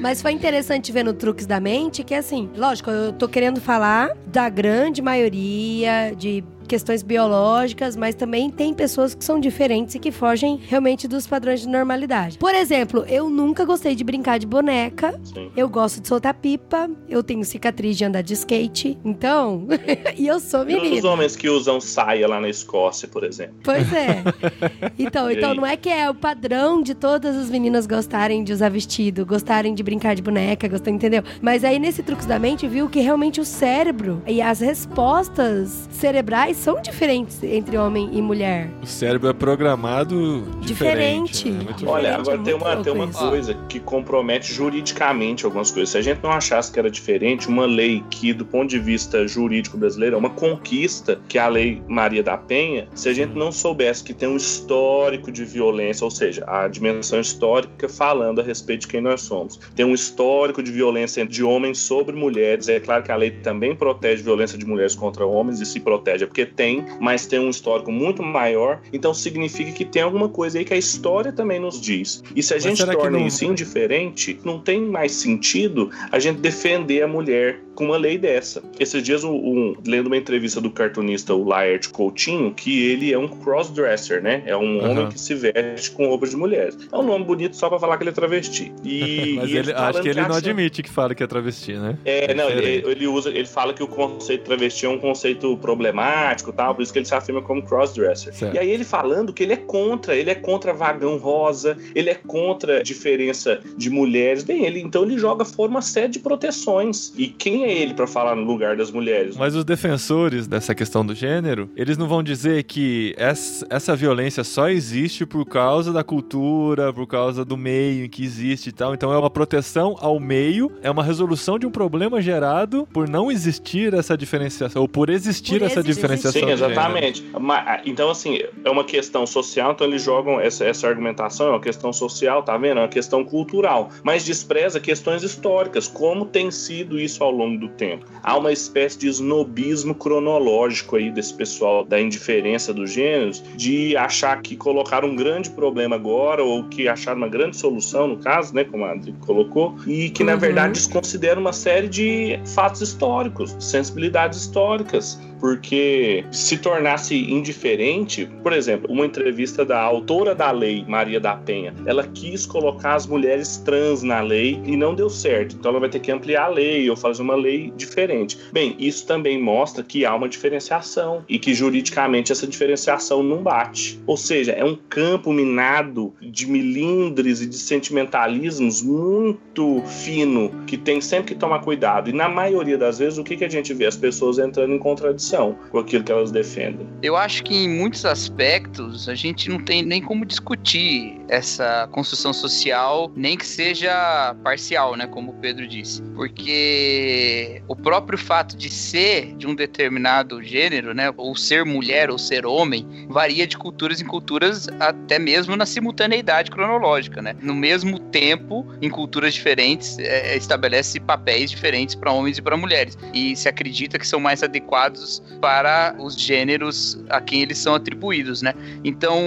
[0.00, 4.12] Mas foi interessante ver no Truques da Mente que, assim, lógico, eu tô querendo falar
[4.26, 10.12] da grande maioria de questões biológicas, mas também tem pessoas que são diferentes e que
[10.12, 12.38] fogem realmente dos padrões de normalidade.
[12.38, 15.18] Por exemplo, eu nunca gostei de brincar de boneca.
[15.24, 15.50] Sim.
[15.56, 19.66] Eu gosto de soltar pipa, eu tenho cicatriz de andar de skate, então.
[20.16, 21.08] e eu sou E os menina.
[21.08, 23.56] homens que usam saia lá na Escócia, por exemplo.
[23.64, 24.22] Pois é.
[24.98, 28.68] Então, então não é que é o padrão de todas as meninas gostarem de usar
[28.68, 31.22] vestido, gostarem de brincar de boneca, gostarem, entendeu?
[31.40, 36.56] Mas aí nesse Truques da Mente viu que realmente o cérebro e as respostas cerebrais
[36.58, 38.68] são diferentes entre homem e mulher.
[38.82, 41.44] O cérebro é programado Diferente.
[41.44, 41.50] diferente.
[41.50, 41.58] né?
[41.58, 43.18] Diferente, Olha, é agora tem muito uma, tem uma isso.
[43.18, 45.90] coisa que compromete juridicamente algumas coisas.
[45.90, 49.26] Se a gente não achasse que era diferente, uma lei que, do ponto de vista
[49.26, 53.34] jurídico brasileiro, é uma conquista, que é a Lei Maria da Penha, se a gente
[53.34, 58.44] não soubesse que tem um histórico de violência, ou seja, a dimensão histórica falando a
[58.44, 62.68] respeito de quem nós somos, tem um histórico de violência de homens sobre mulheres.
[62.68, 66.24] É claro que a lei também protege violência de mulheres contra homens, e se protege
[66.24, 70.58] é porque tem, mas tem um histórico muito maior, então significa que tem alguma coisa
[70.58, 72.22] aí que a história também nos diz.
[72.34, 76.38] E se a Mas gente torna não- isso indiferente, não tem mais sentido a gente
[76.40, 78.60] defender a mulher com uma lei dessa.
[78.80, 83.16] Esses dias, um, um- lendo uma entrevista do cartunista, o Laerte Coutinho, que ele é
[83.18, 84.42] um crossdresser, né?
[84.46, 84.90] É um Aham.
[84.90, 86.76] homem que se veste com roupas de mulheres.
[86.92, 88.72] É um nome bonito só pra falar que ele é travesti.
[88.82, 91.74] E, Mas e ele, acho falando que ele não admite que fala que é travesti,
[91.74, 91.96] né?
[92.04, 96.52] é, não, ele, ele usa, ele fala que o conceito travesti é um conceito problemático,
[96.52, 98.34] tal, por isso que ele se afirma como crossdresser.
[98.34, 98.56] Certo.
[98.56, 102.14] E aí ele falando que ele é contra, ele é contra vagão rosa, ele é
[102.16, 104.42] contra diferença de mulheres.
[104.42, 107.12] Bem, ele então ele joga fora uma série de proteções.
[107.16, 109.36] E quem é ele pra falar no lugar das mulheres?
[109.36, 114.42] Mas os defensores dessa questão do gênero, eles não vão dizer que essa, essa violência
[114.44, 118.94] só existe por causa da cultura, por causa do meio em que existe e tal.
[118.94, 123.30] Então é uma proteção ao meio, é uma resolução de um problema gerado por não
[123.30, 126.40] existir essa diferenciação, ou por existir Por essa existir, diferenciação.
[126.48, 127.24] Sim, exatamente.
[127.38, 131.60] Ma- Então, assim, é uma questão social, então eles jogam essa, essa argumentação, é uma
[131.60, 132.78] questão social, tá vendo?
[132.78, 137.68] É uma questão cultural, mas despreza questões históricas, como tem sido isso ao longo do
[137.70, 138.06] tempo.
[138.22, 144.40] Há uma espécie de snobismo cronológico aí desse pessoal da indiferença dos gêneros, de achar
[144.40, 148.64] que colocaram um grande problema agora, ou que acharam uma grande solução, no caso, né,
[148.64, 150.38] como a Adri colocou, e que, na Uhum.
[150.38, 158.90] verdade, desconsideram uma série de fatos históricos, sensibilidades históricas porque se tornasse indiferente, por exemplo,
[158.90, 164.02] uma entrevista da autora da lei, Maria da Penha, ela quis colocar as mulheres trans
[164.02, 165.56] na lei e não deu certo.
[165.56, 168.38] Então ela vai ter que ampliar a lei ou fazer uma lei diferente.
[168.52, 174.00] Bem, isso também mostra que há uma diferenciação e que juridicamente essa diferenciação não bate.
[174.06, 181.00] Ou seja, é um campo minado de milindres e de sentimentalismos muito fino que tem
[181.00, 182.10] sempre que tomar cuidado.
[182.10, 183.86] E na maioria das vezes, o que, que a gente vê?
[183.86, 186.86] As pessoas entrando em contradição com aquilo que elas defendem.
[187.02, 192.32] Eu acho que em muitos aspectos a gente não tem nem como discutir essa construção
[192.32, 196.02] social, nem que seja parcial, né, como o Pedro disse.
[196.14, 202.18] Porque o próprio fato de ser de um determinado gênero, né, ou ser mulher ou
[202.18, 207.34] ser homem, varia de culturas em culturas até mesmo na simultaneidade cronológica, né?
[207.40, 212.96] No mesmo tempo, em culturas diferentes, é, estabelece papéis diferentes para homens e para mulheres.
[213.12, 218.42] E se acredita que são mais adequados para os gêneros a quem eles são atribuídos,
[218.42, 218.54] né?
[218.84, 219.22] Então,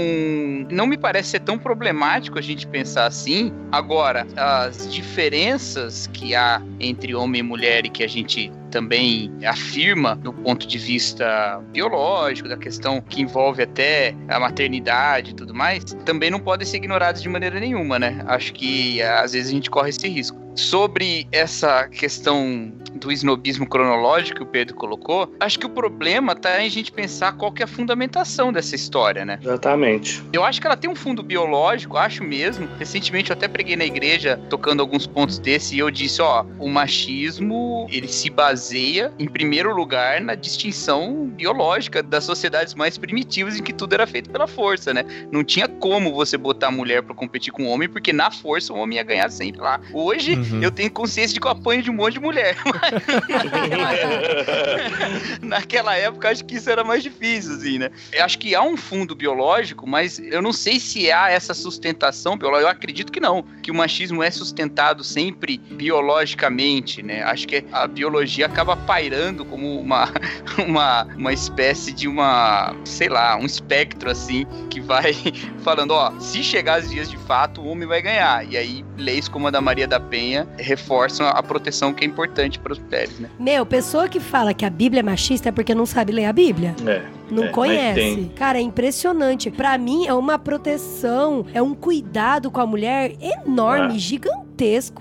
[0.70, 3.52] não me parece ser tão problemático a gente pensar assim.
[3.72, 10.16] Agora, as diferenças que há entre homem e mulher e que a gente também afirma
[10.16, 15.84] do ponto de vista biológico, da questão que envolve até a maternidade e tudo mais,
[16.06, 18.24] também não podem ser ignoradas de maneira nenhuma, né?
[18.26, 20.40] Acho que às vezes a gente corre esse risco.
[20.56, 26.62] Sobre essa questão do snobismo cronológico que o Pedro colocou, acho que o problema tá
[26.62, 29.40] em a gente pensar qual que é a fundamentação dessa história, né?
[29.42, 30.24] Exatamente.
[30.32, 32.70] Eu acho que ela tem um fundo biológico, acho mesmo.
[32.78, 36.70] Recentemente eu até preguei na igreja tocando alguns pontos desse e eu disse, ó, o
[36.70, 43.64] machismo, ele se baseia em primeiro lugar na distinção biológica das sociedades mais primitivas em
[43.64, 45.04] que tudo era feito pela força, né?
[45.32, 48.72] Não tinha como você botar a mulher pra competir com o homem, porque na força
[48.72, 49.80] o homem ia ganhar sempre lá.
[49.94, 50.62] Hoje Uhum.
[50.62, 52.56] eu tenho consciência de que eu apanho de um monte de mulher.
[55.42, 57.90] Naquela época, acho que isso era mais difícil, assim, né?
[58.12, 62.38] Eu acho que há um fundo biológico, mas eu não sei se há essa sustentação
[62.38, 62.68] biológica.
[62.68, 67.24] Eu acredito que não, que o machismo é sustentado sempre biologicamente, né?
[67.24, 70.10] Acho que a biologia acaba pairando como uma,
[70.66, 75.14] uma, uma espécie de uma, sei lá, um espectro, assim, que vai
[75.64, 78.50] falando, ó, se chegar as dias de fato, o homem vai ganhar.
[78.50, 82.60] E aí, leis como a da Maria da Penha reforçam a proteção que é importante
[82.60, 83.30] para as mulheres, né?
[83.40, 86.34] Meu, pessoa que fala que a Bíblia é machista é porque não sabe ler a
[86.34, 86.76] Bíblia.
[86.86, 87.02] É.
[87.30, 88.30] Não É, conhece.
[88.36, 89.50] Cara, é impressionante.
[89.50, 93.14] Pra mim, é uma proteção, é um cuidado com a mulher
[93.46, 94.00] enorme, É.
[94.00, 94.41] gigantesco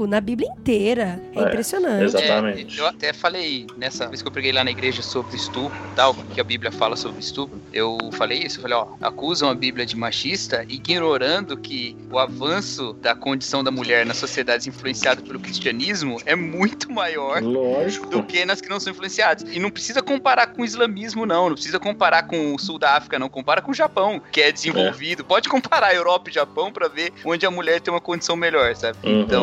[0.08, 1.20] na Bíblia inteira.
[1.34, 2.04] É, É, impressionante.
[2.04, 2.78] Exatamente.
[2.78, 5.94] É, eu até falei nessa vez que eu preguei lá na igreja sobre estupro e
[5.94, 7.60] tal, que a Bíblia fala sobre estupro.
[7.72, 12.94] Eu falei isso, eu falei, ó, acusam a Bíblia de machista, ignorando que o avanço
[12.94, 18.06] da condição da mulher nas sociedades influenciadas pelo cristianismo é muito maior Lógico.
[18.06, 19.44] do que nas que não são influenciadas.
[19.54, 21.48] E não precisa comparar com o islamismo, não.
[21.48, 23.28] Não precisa comparar com o sul da África, não.
[23.28, 25.24] Compara com o Japão, que é desenvolvido.
[25.24, 28.74] Pode comparar a Europa e Japão pra ver onde a mulher tem uma condição melhor,
[28.74, 28.98] sabe?
[29.04, 29.20] Uhum.
[29.22, 29.39] Então,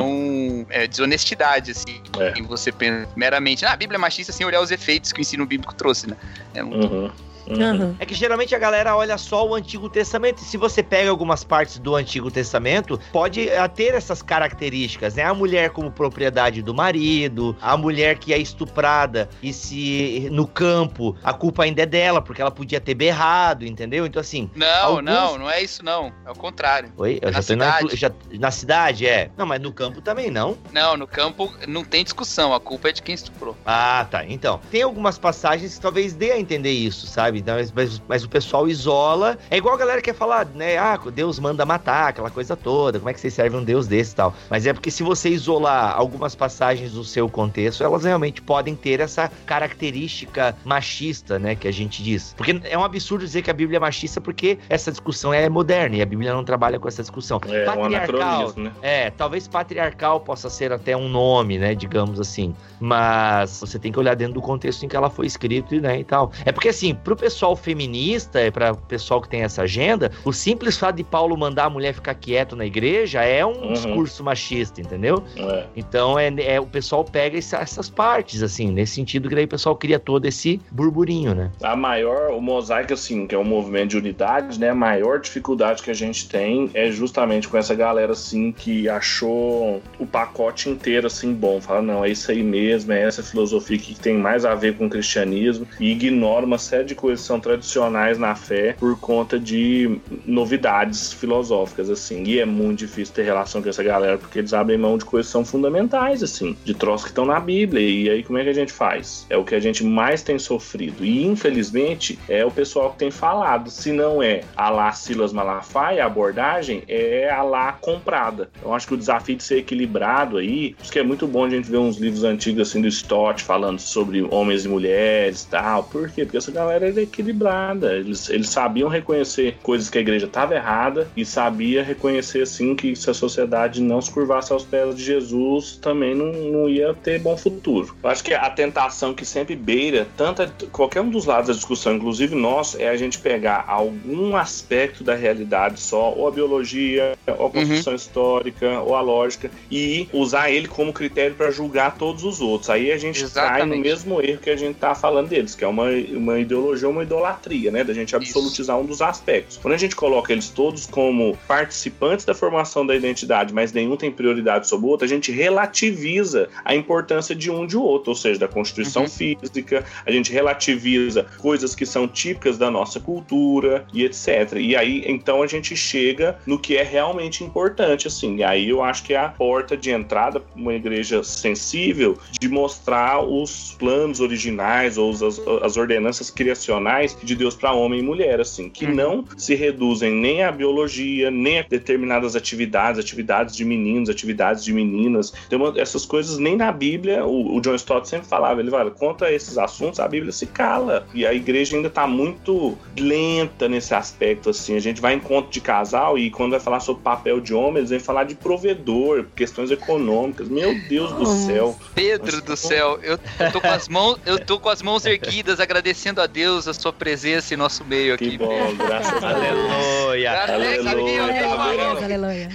[0.70, 2.02] é desonestidade, assim.
[2.20, 2.34] É.
[2.38, 5.22] Em você pensa meramente, ah, a Bíblia é machista sem olhar os efeitos que o
[5.22, 6.16] ensino bíblico trouxe, né?
[6.54, 7.12] É muito Uhum.
[7.50, 7.96] Uhum.
[8.00, 10.40] É que geralmente a galera olha só o Antigo Testamento.
[10.42, 15.24] E se você pega algumas partes do Antigo Testamento, pode eh, ter essas características, né?
[15.24, 21.16] A mulher como propriedade do marido, a mulher que é estuprada e se no campo
[21.24, 24.06] a culpa ainda é dela, porque ela podia ter berrado, entendeu?
[24.06, 24.50] Então assim.
[24.56, 26.12] Não, Alguns- não, não é isso não.
[26.26, 26.92] É o contrário.
[26.98, 27.96] Oi, eu Na já tô na, cidade.
[27.98, 29.30] já, na cidade, é.
[29.38, 30.58] Não, mas no campo também não.
[30.72, 32.54] Não, no campo não tem discussão.
[32.54, 33.56] A culpa é de quem estuprou.
[33.66, 34.26] Ah, tá.
[34.26, 37.37] Então, tem algumas passagens que talvez dê a entender isso, sabe?
[37.40, 37.40] Sabe?
[37.40, 39.38] Então, Mas, mas- mas o pessoal isola.
[39.50, 40.78] É igual a galera quer falar, né?
[40.78, 43.00] Ah, Deus manda matar, aquela coisa toda.
[43.00, 44.34] Como é que vocês servem um Deus desse e tal?
[44.50, 49.00] Mas é porque se você isolar algumas passagens do seu contexto, elas realmente podem ter
[49.00, 51.56] essa característica machista, né?
[51.56, 52.34] Que a gente diz.
[52.38, 55.98] Porque é um absurdo dizer que a Bíblia é machista, porque essa discussão é moderna
[55.98, 57.40] e a Bíblia não trabalha com essa discussão.
[57.48, 58.72] É um anacronismo, né?
[58.82, 62.54] É, talvez patriarcal possa ser até um nome, né, digamos assim.
[62.80, 66.04] Mas você tem que olhar dentro do contexto em que ela foi escrita, né, e
[66.04, 66.32] tal.
[66.46, 70.32] É porque assim, pro pessoal feminista, é para o pessoal que tem essa agenda, o
[70.34, 73.74] simples fato de Paulo mandar a mulher ficar quieta na igreja é um Uhum.
[73.74, 75.24] discurso machista, entendeu?
[75.38, 75.64] É.
[75.76, 79.48] Então é, é- o pessoal pega essa- essas partes assim, nesse sentido que daí o
[79.48, 81.52] pessoal cria todo esse burburinho, né?
[81.62, 84.70] A maior, o mosaico, assim, que é um movimento de unidade, né?
[84.70, 89.82] A maior dificuldade que a gente tem é justamente com essa galera, assim, que achou
[90.00, 91.60] o pacote inteiro, assim, bom.
[91.62, 94.86] Fala, não, é isso aí mesmo, é essa filosofia que tem mais a ver com
[94.86, 100.00] o cristianismo e ignora uma série de coisas são tradicionais na fé por conta de
[100.26, 102.24] novidades filosóficas, assim.
[102.24, 105.28] E é muito difícil ter relação com essa galera porque eles abrem mão de coisas
[105.28, 107.82] que são fundamentais, assim, de troços que estão na Bíblia.
[107.82, 109.26] E aí, como é que a gente faz?
[109.30, 111.04] É o que a gente mais tem sofrido.
[111.04, 113.70] E, infelizmente, é o pessoal que tem falado.
[113.70, 118.50] Se não é a lá Silas Malafaia, a abordagem, é a lá comprada.
[118.64, 121.50] Eu acho que o desafio de ser equilibrado aí, isso que é muito bom a
[121.50, 125.84] gente ver uns livros antigos, assim, do Stott, falando sobre homens e mulheres tal.
[125.84, 126.24] Por quê?
[126.24, 127.94] Porque essa galera era equilibrada.
[127.96, 132.96] Eles, eles sabiam reconhecer coisas que a igreja estava errada e sabia reconhecer, assim, que
[132.96, 137.20] se a sociedade não se curvasse aos pés de Jesus, também não, não ia ter
[137.20, 137.96] bom futuro.
[138.04, 141.54] Eu acho que a tentação que sempre beira, tanto a- qualquer um dos lados da
[141.54, 147.14] discussão, inclusive nós, é a gente pegar algum aspecto da realidade só, ou a biologia,
[147.38, 152.24] ou a construção histórica, ou a lógica, e usar ele como critério para julgar todos
[152.24, 152.70] os outros.
[152.70, 153.82] Aí a gente cai no Exatamente.
[153.82, 157.72] mesmo erro que a gente tá falando deles, que é uma, uma ideologia, uma idolatria,
[157.72, 157.84] né?
[157.84, 159.58] Da gente absolutizar um dos aspectos.
[159.58, 164.12] Quando a gente coloca eles todos como participantes da formação da identidade, mas nenhum tem
[164.12, 168.40] prioridade sobre o outro, a gente relativiza a importância de um de outro, ou seja,
[168.40, 169.10] da constituição Uhum.
[169.10, 174.54] física, a gente relativiza coisas que são típicas da nossa cultura e etc.
[174.58, 178.38] E aí, então, a gente chega no que é realmente importante, assim.
[178.38, 182.48] E aí eu acho que é a porta de entrada para uma igreja sensível de
[182.50, 185.22] mostrar os planos originais ou as,
[185.64, 186.77] as ordenanças criacionais
[187.24, 188.94] de Deus para homem e mulher, assim, que Uhum.
[188.96, 194.74] não se reduzem nem à biologia, nem a determinadas atividades, atividades de meninos, atividades de
[194.74, 195.32] meninas.
[195.50, 198.92] Tem uma- essas coisas nem na Bíblia, o, o John Stott sempre falava, ele fala,
[198.92, 201.08] contra esses assuntos, a Bíblia se cala.
[201.14, 204.76] E a igreja ainda tá muito lenta nesse aspecto, assim.
[204.76, 207.78] A gente vai em encontro de casal e quando vai falar sobre papel de homem,
[207.78, 210.48] eles vêm falar de provedor, questões econômicas.
[210.48, 211.78] Meu Deus do céu.
[211.96, 212.56] Pedro Mas do tá bom.
[212.56, 216.28] céu, eu, eu tô com as mãos, eu tô com as mãos erguidas, agradecendo a
[216.28, 218.32] Deus a sua presença em nosso meio aqui.
[218.32, 219.72] Que bom, graças a Deus.
[219.72, 220.46] Aleluia!
[220.48, 222.04] Deus, Aleluia?
[222.04, 222.50] Aleluia.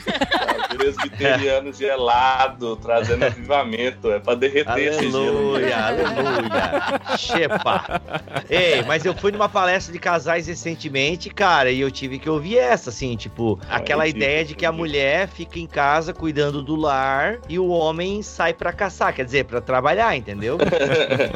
[0.77, 4.11] Presbiteriano gelado, trazendo avivamento.
[4.11, 5.55] É pra derreter esse gelo.
[5.57, 7.17] Aleluia, aleluia.
[7.17, 8.01] Chepa.
[8.49, 12.59] Ei, mas eu fui numa palestra de casais recentemente, cara, e eu tive que ouvir
[12.59, 16.75] essa, assim, tipo, aquela é ideia de que a mulher fica em casa cuidando do
[16.75, 20.59] lar e o homem sai pra caçar, quer dizer, pra trabalhar, entendeu?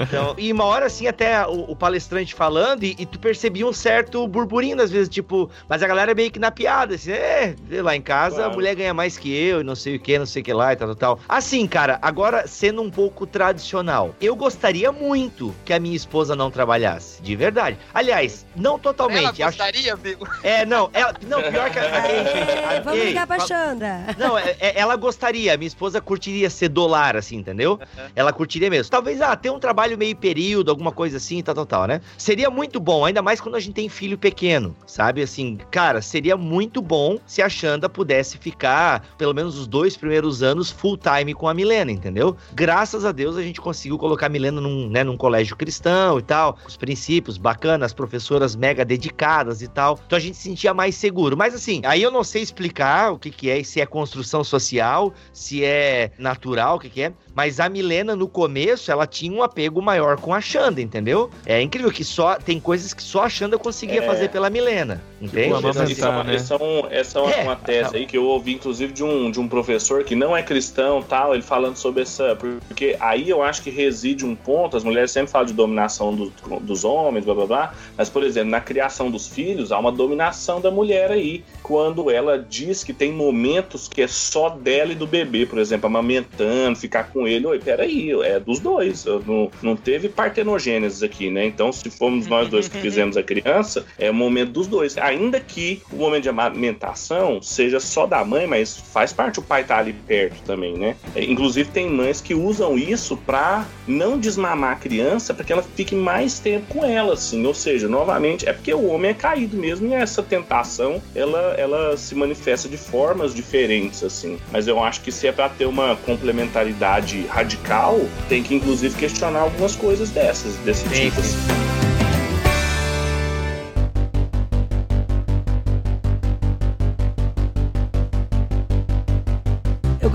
[0.00, 3.72] Então, e uma hora assim, até o, o palestrante falando, e, e tu percebia um
[3.72, 7.94] certo burburinho, às vezes, tipo, mas a galera meio que na piada, assim, é, lá
[7.94, 8.50] em casa, Claro.
[8.52, 10.52] a mulher ganha mais que eu, e não sei o que, não sei o que
[10.52, 11.20] lá e tal, tal, tal.
[11.29, 16.50] Assim, cara, agora sendo um pouco tradicional, eu gostaria muito que a minha esposa não
[16.50, 17.76] trabalhasse, de verdade.
[17.94, 19.42] Aliás, não Ela totalmente.
[19.42, 20.26] acho- gostaria, amigo?
[20.42, 23.48] É, não, ela, não, pior que a, ei, gente, a- Vamos ei, ligar pra fala-
[23.48, 23.96] Xanda.
[24.18, 27.79] não, é- é- ela gostaria, minha esposa curtiria ser dolar, assim, entendeu?
[28.14, 28.90] Ela curtiria mesmo.
[28.90, 32.00] Talvez, ah, ter um trabalho meio período, alguma coisa assim, tal, tal, tal, né?
[32.16, 35.21] Seria muito bom, ainda mais quando a gente tem filho pequeno, sabe?
[35.21, 40.42] Assim, cara, seria muito bom se a Xanda pudesse ficar, pelo menos os dois primeiros
[40.42, 42.35] anos, full time com a Milena, entendeu?
[42.55, 46.23] Graças a Deus a gente conseguiu colocar a Milena num, né, num colégio cristão e
[46.23, 50.01] tal, os princípios bacanas, as professoras mega dedicadas e tal.
[50.07, 51.37] Então a gente se sentia mais seguro.
[51.37, 55.12] Mas assim, aí eu não sei explicar o que que é, se é construção social,
[55.31, 57.12] se é natural, o que que é.
[57.35, 61.31] Mas a Milena, no começo, ela tinha um apego maior com a Xanda, entendeu?
[61.45, 64.02] É incrível que só tem coisas que só a Xanda conseguia É.
[64.06, 65.46] fazer pela Milena, entende?
[65.54, 66.35] Tipo, Então, assim, é uma- né?
[66.37, 69.40] Essa é, essa é uma, É, tese aí que eu ouvi, inclusive, de um, de
[69.40, 72.37] um professor que não é cristão, tal, ele falando sobre essa.
[72.37, 76.32] Porque aí eu acho que reside um ponto, as mulheres sempre falam de dominação do,
[76.61, 80.61] dos homens, blá blá blá, mas, por exemplo, na criação dos filhos, há uma dominação
[80.61, 85.06] da mulher aí, quando ela diz que tem momentos que é só dela e do
[85.06, 87.44] bebê, por exemplo, amamentando, ficar com ele.
[87.46, 89.04] Oi, peraí, é dos dois.
[89.26, 91.44] Não, não teve partenogênese aqui, né?
[91.46, 94.96] Então, se fomos nós dois que fizemos a criança, é o momento dos dois.
[94.99, 99.62] Ainda que o momento de amamentação seja só da mãe, mas faz parte o pai
[99.62, 100.96] estar tá ali perto também, né?
[101.14, 105.62] É, inclusive, tem mães que usam isso para não desmamar a criança, para que ela
[105.62, 107.44] fique mais tempo com ela, assim.
[107.46, 111.96] Ou seja, novamente, é porque o homem é caído mesmo e essa tentação, ela, ela
[111.96, 114.38] se manifesta de formas diferentes, assim.
[114.52, 119.40] Mas eu acho que se é para ter uma complementaridade radical, tem que inclusive questionar
[119.40, 121.21] algumas coisas dessas, desse tipo.
[121.21, 121.96] Assim.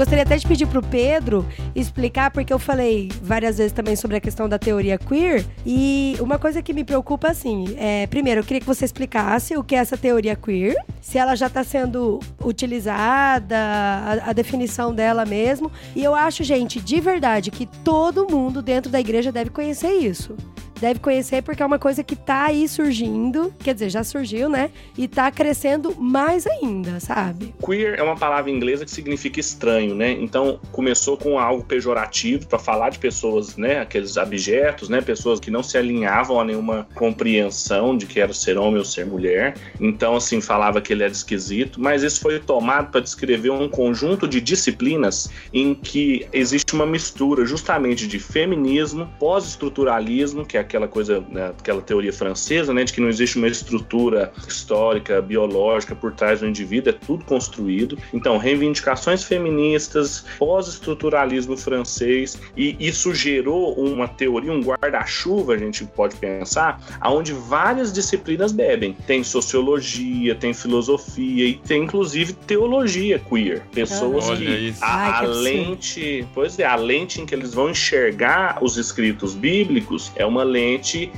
[0.02, 1.46] Gostaria até de pedir pro Pedro
[1.76, 5.46] explicar, porque eu falei várias vezes também sobre a questão da teoria queer.
[5.64, 9.64] E uma coisa que me preocupa, assim, é, primeiro, eu queria que você explicasse o
[9.64, 15.24] que é essa teoria queer, se ela já está sendo utilizada, a, a definição dela
[15.24, 15.72] mesmo.
[15.96, 20.36] E eu acho, gente, de verdade, que todo mundo dentro da igreja deve conhecer isso
[20.82, 24.72] deve conhecer porque é uma coisa que tá aí surgindo, quer dizer, já surgiu, né?
[24.98, 27.54] E tá crescendo mais ainda, sabe?
[27.64, 30.12] Queer é uma palavra inglesa que significa estranho, né?
[30.12, 33.80] Então começou com algo pejorativo para falar de pessoas, né?
[33.80, 35.02] Aqueles abjetos, né?
[35.02, 39.06] Pessoas que não se alinhavam a nenhuma compreensão de que era ser homem ou ser
[39.06, 39.54] mulher.
[39.80, 44.28] Então, assim, falava que ele era esquisito, mas isso foi tomado para descrever um conjunto
[44.28, 51.24] de disciplinas em que existe uma mistura justamente de feminismo, pós-estruturalismo, que é aquela coisa,
[51.30, 56.40] né, aquela teoria francesa, né, de que não existe uma estrutura histórica, biológica por trás
[56.40, 57.98] do indivíduo, é tudo construído.
[58.14, 66.16] Então, reivindicações feministas, pós-estruturalismo francês, e isso gerou uma teoria, um guarda-chuva, a gente pode
[66.16, 68.96] pensar, aonde várias disciplinas bebem.
[69.06, 73.64] Tem sociologia, tem filosofia e tem inclusive teologia queer.
[73.74, 77.70] Pessoas ah, que a, Ai, a lente, pois é, a lente em que eles vão
[77.70, 80.61] enxergar os escritos bíblicos é uma lente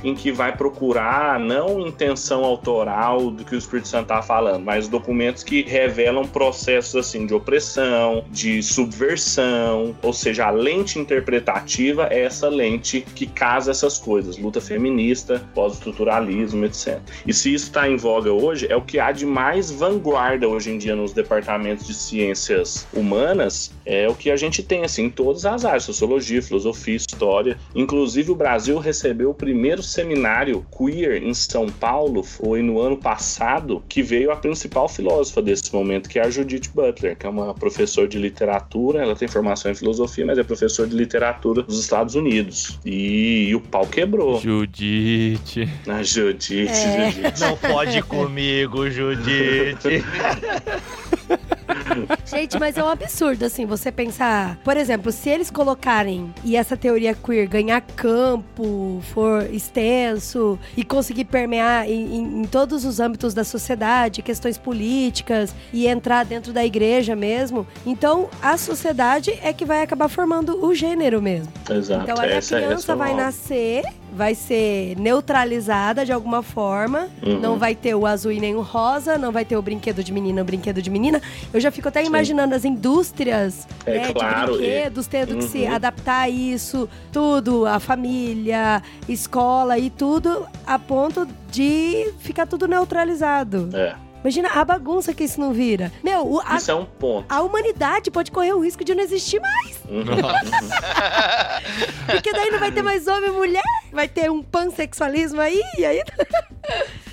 [0.02, 4.88] em que vai procurar não intenção autoral do que o Espírito Santo está falando, mas
[4.88, 12.22] documentos que revelam processos assim de opressão, de subversão, ou seja, a lente interpretativa é
[12.22, 17.00] essa lente que casa essas coisas, luta feminista, pós-estruturalismo, etc.
[17.26, 20.70] E se isso está em voga hoje, é o que há de mais vanguarda hoje
[20.70, 25.10] em dia nos departamentos de ciências humanas, é o que a gente tem assim em
[25.10, 27.58] todas as áreas, sociologia, filosofia, história.
[27.74, 33.82] Inclusive o Brasil recebeu o primeiro seminário queer em São Paulo foi no ano passado,
[33.88, 37.52] que veio a principal filósofa desse momento, que é a Judith Butler, que é uma
[37.52, 42.14] professora de literatura, ela tem formação em filosofia, mas é professora de literatura dos Estados
[42.14, 42.78] Unidos.
[42.84, 44.40] E, e o pau quebrou.
[44.40, 45.68] Judite.
[45.88, 47.10] A Judite, é.
[47.10, 47.40] Judite.
[47.40, 50.04] Não pode comigo, Judite.
[52.26, 54.58] Gente, mas é um absurdo, assim, você pensar.
[54.64, 61.24] Por exemplo, se eles colocarem e essa teoria queer ganhar campo, for extenso e conseguir
[61.24, 66.64] permear em, em, em todos os âmbitos da sociedade, questões políticas e entrar dentro da
[66.64, 71.52] igreja mesmo, então a sociedade é que vai acabar formando o gênero mesmo.
[71.68, 72.04] Exato.
[72.04, 73.84] Então a criança essa vai nascer
[74.14, 77.08] vai ser neutralizada de alguma forma.
[77.22, 77.40] Uhum.
[77.40, 80.12] Não vai ter o azul e nem o rosa, não vai ter o brinquedo de
[80.12, 81.20] menina, o brinquedo de menina.
[81.52, 82.06] Eu já fico até Sim.
[82.06, 85.38] imaginando as indústrias é, né, claro, de brinquedos tendo uhum.
[85.38, 85.74] que se uhum.
[85.74, 93.68] adaptar a isso, tudo, a família, escola e tudo, a ponto de ficar tudo neutralizado.
[93.72, 94.03] É.
[94.24, 95.92] Imagina a bagunça que isso não vira.
[96.02, 97.26] Meu, a, isso é um ponto.
[97.28, 99.82] A humanidade pode correr o risco de não existir mais.
[102.10, 103.62] Porque daí não vai ter mais homem e mulher,
[103.92, 106.02] vai ter um pansexualismo aí, e aí.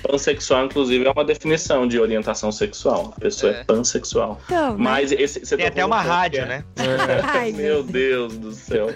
[0.02, 3.12] Pansexual, inclusive, é uma definição de orientação sexual.
[3.14, 4.40] A pessoa é, é pansexual.
[4.46, 5.18] Então, Mas né?
[5.20, 6.46] esse, Tem tá até uma rádio, é...
[6.46, 6.64] né?
[6.76, 7.20] É.
[7.22, 8.88] Ai, meu Deus do céu.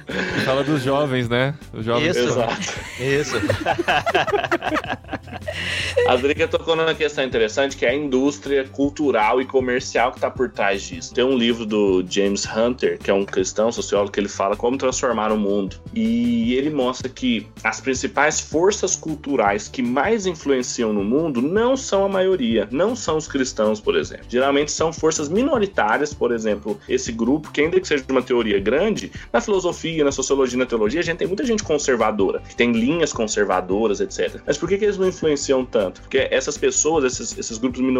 [0.44, 1.54] Fala dos jovens, né?
[1.72, 2.16] Os jovens.
[2.16, 2.28] Isso.
[2.28, 2.56] Exato.
[2.98, 3.36] Isso.
[6.08, 10.30] a Drica tocou numa questão interessante que é a indústria cultural e comercial que está
[10.30, 11.12] por trás disso.
[11.12, 14.78] Tem um livro do James Hunter, que é um cristão sociólogo, que ele fala como
[14.78, 15.76] transformar o mundo.
[15.94, 22.04] E ele mostra que as principais forças culturais que mais influenciam no mundo não são
[22.04, 24.26] a maioria, não são os cristãos, por exemplo.
[24.28, 29.10] Geralmente são forças minoritárias, por exemplo, esse grupo, que ainda que seja uma teoria grande,
[29.32, 33.12] na filosofia, na sociologia, na teologia, a gente tem muita gente conservadora, que tem linhas
[33.12, 34.40] conservadoras, etc.
[34.46, 36.00] Mas por que, que eles não influenciam tanto?
[36.02, 37.95] Porque essas pessoas, esses, esses grupos minoritários,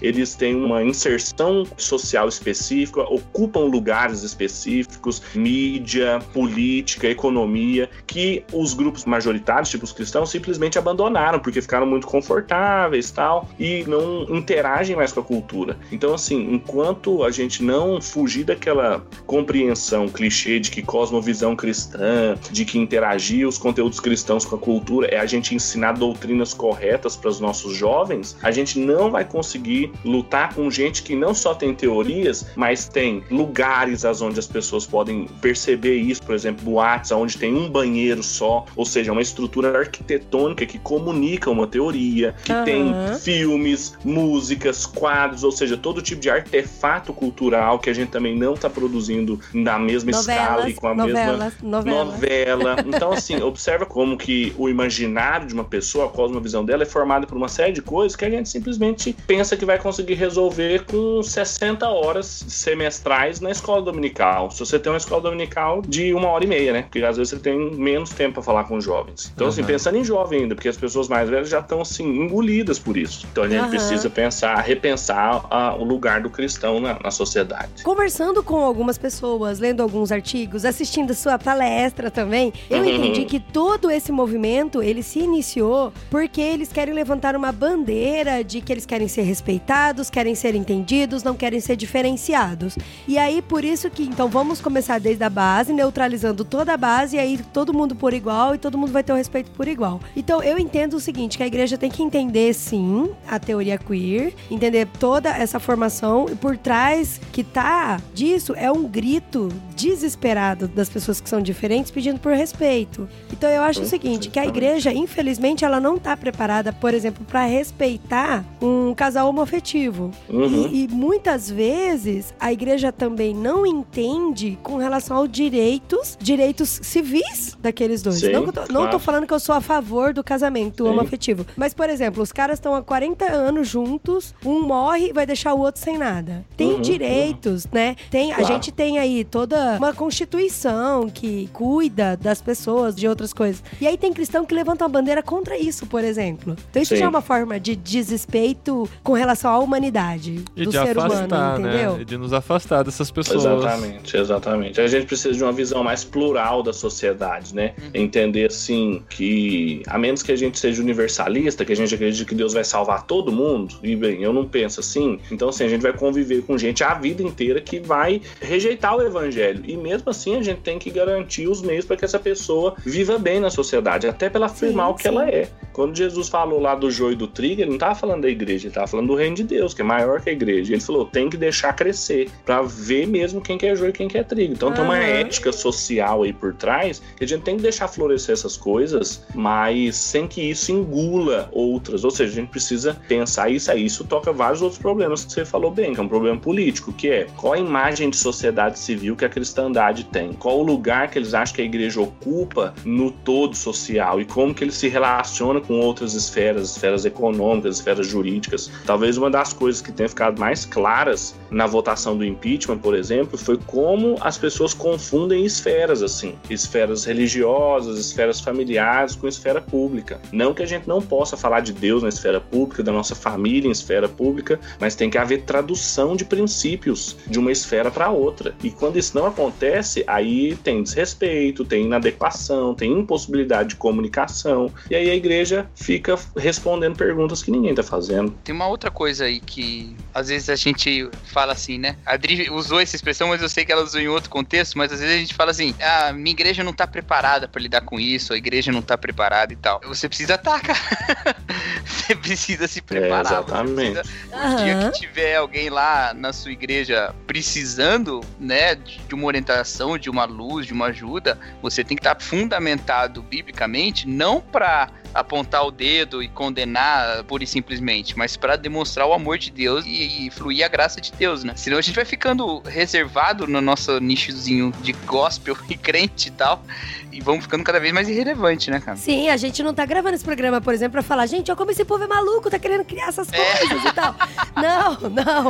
[0.00, 9.04] eles têm uma inserção social específica, ocupam lugares específicos, mídia, política, economia, que os grupos
[9.04, 15.12] majoritários, tipo os cristãos, simplesmente abandonaram, porque ficaram muito confortáveis tal, e não interagem mais
[15.12, 15.78] com a cultura.
[15.90, 22.64] Então, assim, enquanto a gente não fugir daquela compreensão clichê de que cosmovisão cristã, de
[22.64, 27.30] que interagir os conteúdos cristãos com a cultura é a gente ensinar doutrinas corretas para
[27.30, 31.74] os nossos jovens, a gente não vai conseguir lutar com gente que não só tem
[31.74, 37.54] teorias, mas tem lugares onde as pessoas podem perceber isso, por exemplo, boates onde tem
[37.54, 42.64] um banheiro só, ou seja, uma estrutura arquitetônica que comunica uma teoria, que Aham.
[42.64, 48.36] tem filmes, músicas, quadros, ou seja, todo tipo de artefato cultural que a gente também
[48.36, 52.06] não está produzindo na mesma escala e com a mesma novelas, novelas.
[52.06, 52.76] novela.
[52.86, 57.26] Então, assim, observa como que o imaginário de uma pessoa, a cosmovisão dela, é formada
[57.26, 58.95] por uma série de coisas que a gente simplesmente
[59.26, 64.50] pensa que vai conseguir resolver com 60 horas semestrais na escola dominical.
[64.50, 66.82] Se você tem uma escola dominical de uma hora e meia, né?
[66.82, 69.30] Porque às vezes você tem menos tempo para falar com os jovens.
[69.34, 69.66] Então, assim, Uhum.
[69.66, 73.26] pensando em jovem ainda, porque as pessoas mais velhas já estão, assim, engolidas por isso.
[73.30, 73.70] Então, a gente Aham.
[73.70, 77.82] precisa pensar, repensar ah, o lugar do cristão na, na sociedade.
[77.84, 82.88] Conversando com algumas pessoas, lendo alguns artigos, assistindo sua palestra também, eu Uhum.
[82.90, 88.60] entendi que todo esse movimento, ele se iniciou porque eles querem levantar uma bandeira de
[88.60, 92.76] que eles querem ser respeitados, querem ser entendidos, não querem ser diferenciados.
[93.06, 97.16] E aí, por isso que, então, vamos começar desde a base, neutralizando toda a base,
[97.16, 100.00] e aí todo mundo por igual e todo mundo vai ter o respeito por igual.
[100.16, 104.32] Então, eu entendo o seguinte, que a igreja tem que entender, sim, a teoria queer,
[104.50, 110.88] entender toda essa formação, e por trás que tá disso é um grito desesperado das
[110.88, 113.08] pessoas que são diferentes pedindo por respeito.
[113.32, 117.24] Então, eu acho o seguinte, que a igreja, infelizmente, ela não tá preparada, por exemplo,
[117.24, 120.10] para respeitar um casal homoafetivo.
[120.28, 120.68] Uhum.
[120.72, 127.56] E, e muitas vezes a igreja também não entende com relação aos direitos, direitos civis
[127.60, 128.16] daqueles dois.
[128.20, 128.90] Sim, não tô, não claro.
[128.90, 130.90] tô falando que eu sou a favor do casamento Sim.
[130.90, 131.46] homoafetivo.
[131.56, 135.52] Mas, por exemplo, os caras estão há 40 anos juntos, um morre e vai deixar
[135.54, 136.44] o outro sem nada.
[136.56, 137.94] Tem Uhum, direitos, né?
[138.10, 138.44] Tem, A Claro.
[138.52, 143.62] gente tem aí toda uma constituição que cuida das pessoas, de outras coisas.
[143.80, 146.56] E aí tem cristão que levanta uma bandeira contra isso, por exemplo.
[146.70, 147.00] Então isso Sim.
[147.00, 151.58] já é uma forma de desrespeito com relação à humanidade E do de ser afastar,
[151.58, 151.92] humano, entendeu?
[151.94, 152.02] né?
[152.02, 153.44] E de nos afastar dessas pessoas.
[153.44, 154.80] Exatamente, exatamente.
[154.80, 157.74] A gente precisa de uma visão mais plural da sociedade, né?
[157.94, 162.34] Entender assim que, a menos que a gente seja universalista, que a gente acredite que
[162.34, 165.82] Deus vai salvar todo mundo, e bem, eu não penso assim, então assim, a gente
[165.82, 169.55] vai conviver com gente a vida inteira que vai rejeitar o evangelho.
[169.64, 173.18] E mesmo assim a gente tem que garantir os meios para que essa pessoa viva
[173.18, 175.08] bem na sociedade, até pela afirmar Sim, o que sim.
[175.08, 175.48] ela é.
[175.72, 178.64] Quando Jesus falou lá do joio e do trigo, ele não estava falando da igreja,
[178.64, 180.72] ele estava falando do reino de Deus, que é maior que a igreja.
[180.72, 184.08] Ele falou, tem que deixar crescer, para ver mesmo quem que é joio e quem
[184.08, 184.54] que é trigo.
[184.54, 188.32] Então tem uma ética social aí por trás, que a gente tem que deixar florescer
[188.32, 192.04] essas coisas, mas sem que isso engula outras.
[192.04, 193.84] Ou seja, a gente precisa pensar isso aí.
[193.84, 197.08] Isso toca vários outros problemas que você falou bem, que é um problema político, que
[197.08, 200.32] é qual a imagem de sociedade civil que a cristandade tem?
[200.32, 204.54] Qual o lugar que eles acham que a igreja ocupa no todo social e como
[204.54, 208.70] que ele se relaciona com outras esferas, esferas econômicas, esferas jurídicas.
[208.84, 213.38] Talvez uma das coisas que tenha ficado mais claras na votação do impeachment, por exemplo,
[213.38, 220.20] foi como as pessoas confundem esferas assim, esferas religiosas, esferas familiares com esfera pública.
[220.32, 223.68] Não que a gente não possa falar de Deus na esfera pública, da nossa família
[223.68, 228.54] em esfera pública, mas tem que haver tradução de princípios de uma esfera para outra.
[228.62, 234.94] E quando isso não acontece, aí tem desrespeito, tem inadequação, tem impossibilidade de comunicação, e
[234.94, 238.30] aí a igreja fica respondendo perguntas que ninguém tá fazendo.
[238.42, 241.96] Tem uma outra coisa aí que às vezes a gente fala assim, né?
[242.06, 244.90] A Adri usou essa expressão, mas eu sei que ela usou em outro contexto, mas
[244.90, 248.00] às vezes a gente fala assim: ah, minha igreja não tá preparada pra lidar com
[248.00, 249.80] isso, a igreja não tá preparada e tal.
[249.84, 250.78] Você precisa estar, cara.
[251.84, 253.24] Você precisa se preparar.
[253.24, 253.92] você exatamente.
[253.92, 259.28] precisa- O dia que tiver alguém lá na sua igreja precisando, né, de de uma
[259.28, 264.88] orientação, de uma luz, de uma ajuda, você tem que estar fundamentado biblicamente, não pra
[265.12, 269.84] apontar o dedo e condenar pura e simplesmente, mas pra demonstrar o amor de Deus
[269.86, 271.54] e, e fluir a graça de Deus, né?
[271.56, 276.62] Senão a gente vai ficando reservado no nosso nichozinho de gospel e crente e tal,
[277.10, 278.96] e vamos ficando cada vez mais irrelevante, né, cara?
[278.98, 281.70] Sim, a gente não tá gravando esse programa, por exemplo, pra falar, gente, ó, como
[281.70, 284.14] esse povo é maluco, tá querendo criar essas coisas e tal.
[284.54, 285.48] Não, não.